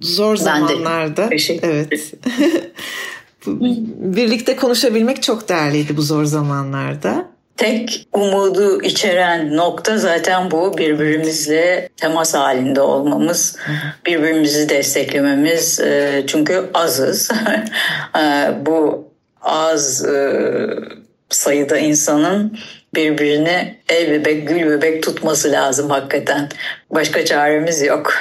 Zor 0.00 0.36
zamanlarda. 0.36 1.30
Evet. 1.62 2.14
Birlikte 3.46 4.56
konuşabilmek 4.56 5.22
çok 5.22 5.48
değerliydi 5.48 5.96
bu 5.96 6.02
zor 6.02 6.24
zamanlarda. 6.24 7.35
Tek 7.56 8.08
umudu 8.12 8.82
içeren 8.82 9.56
nokta 9.56 9.98
zaten 9.98 10.50
bu 10.50 10.78
birbirimizle 10.78 11.88
temas 11.96 12.34
halinde 12.34 12.80
olmamız, 12.80 13.56
birbirimizi 14.06 14.68
desteklememiz. 14.68 15.80
E, 15.80 16.24
çünkü 16.26 16.70
azız. 16.74 17.30
E, 18.18 18.52
bu 18.66 19.08
az 19.42 20.04
e, 20.04 20.32
sayıda 21.28 21.78
insanın 21.78 22.58
birbirini 22.94 23.78
el 23.88 24.10
bebek 24.10 24.48
gül 24.48 24.70
bebek 24.70 25.02
tutması 25.02 25.52
lazım 25.52 25.90
hakikaten. 25.90 26.48
Başka 26.90 27.24
çaremiz 27.24 27.82
yok. 27.82 28.14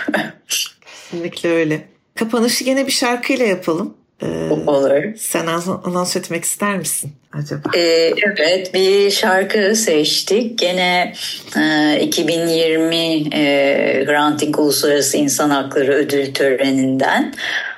Kesinlikle 0.85 1.49
öyle. 1.49 1.81
Kapanışı 2.15 2.63
gene 2.63 2.87
bir 2.87 2.91
şarkıyla 2.91 3.45
yapalım. 3.45 3.97
Ee, 4.21 4.49
Olur. 4.67 5.03
Sen 5.17 5.47
anons 5.47 6.15
etmek 6.15 6.43
ister 6.43 6.77
misin 6.77 7.11
acaba? 7.33 7.69
Ee, 7.77 8.13
evet 8.25 8.73
bir 8.73 9.11
şarkı 9.11 9.75
seçtik. 9.75 10.59
Gene 10.59 11.13
e, 11.57 11.99
2020 12.01 12.95
e, 13.35 14.03
Granting 14.07 14.59
Uluslararası 14.59 15.17
İnsan 15.17 15.49
Hakları 15.49 15.93
Ödül 15.93 16.33
Töreni'nden. 16.33 17.33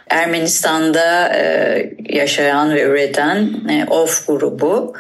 Ermenistan'da 0.10 1.36
e, 1.36 1.94
yaşayan 2.10 2.76
ve 2.76 2.84
üreten 2.84 3.52
e, 3.70 3.86
OFF 3.90 4.28
grubu 4.28 4.94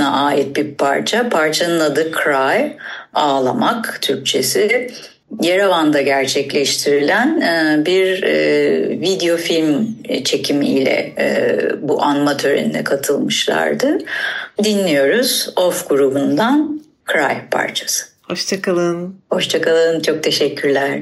ait 0.00 0.56
bir 0.56 0.74
parça. 0.74 1.28
Parçanın 1.28 1.80
adı 1.80 2.12
Cry, 2.12 2.76
ağlamak 3.14 3.98
Türkçesi. 4.02 4.90
Yerevan'da 5.42 6.02
gerçekleştirilen 6.02 7.40
e, 7.40 7.86
bir 7.86 8.22
e, 8.22 9.00
video 9.00 9.36
film 9.36 9.96
çekimiyle 10.24 11.12
e, 11.18 11.58
bu 11.80 12.02
anma 12.02 12.36
törenine 12.36 12.84
katılmışlardı. 12.84 13.98
Dinliyoruz 14.64 15.48
Off 15.56 15.88
grubundan 15.88 16.82
Cry 17.12 17.50
parçası. 17.50 18.04
Hoşçakalın. 18.22 19.20
Hoşçakalın, 19.30 20.00
çok 20.00 20.22
teşekkürler. 20.22 21.00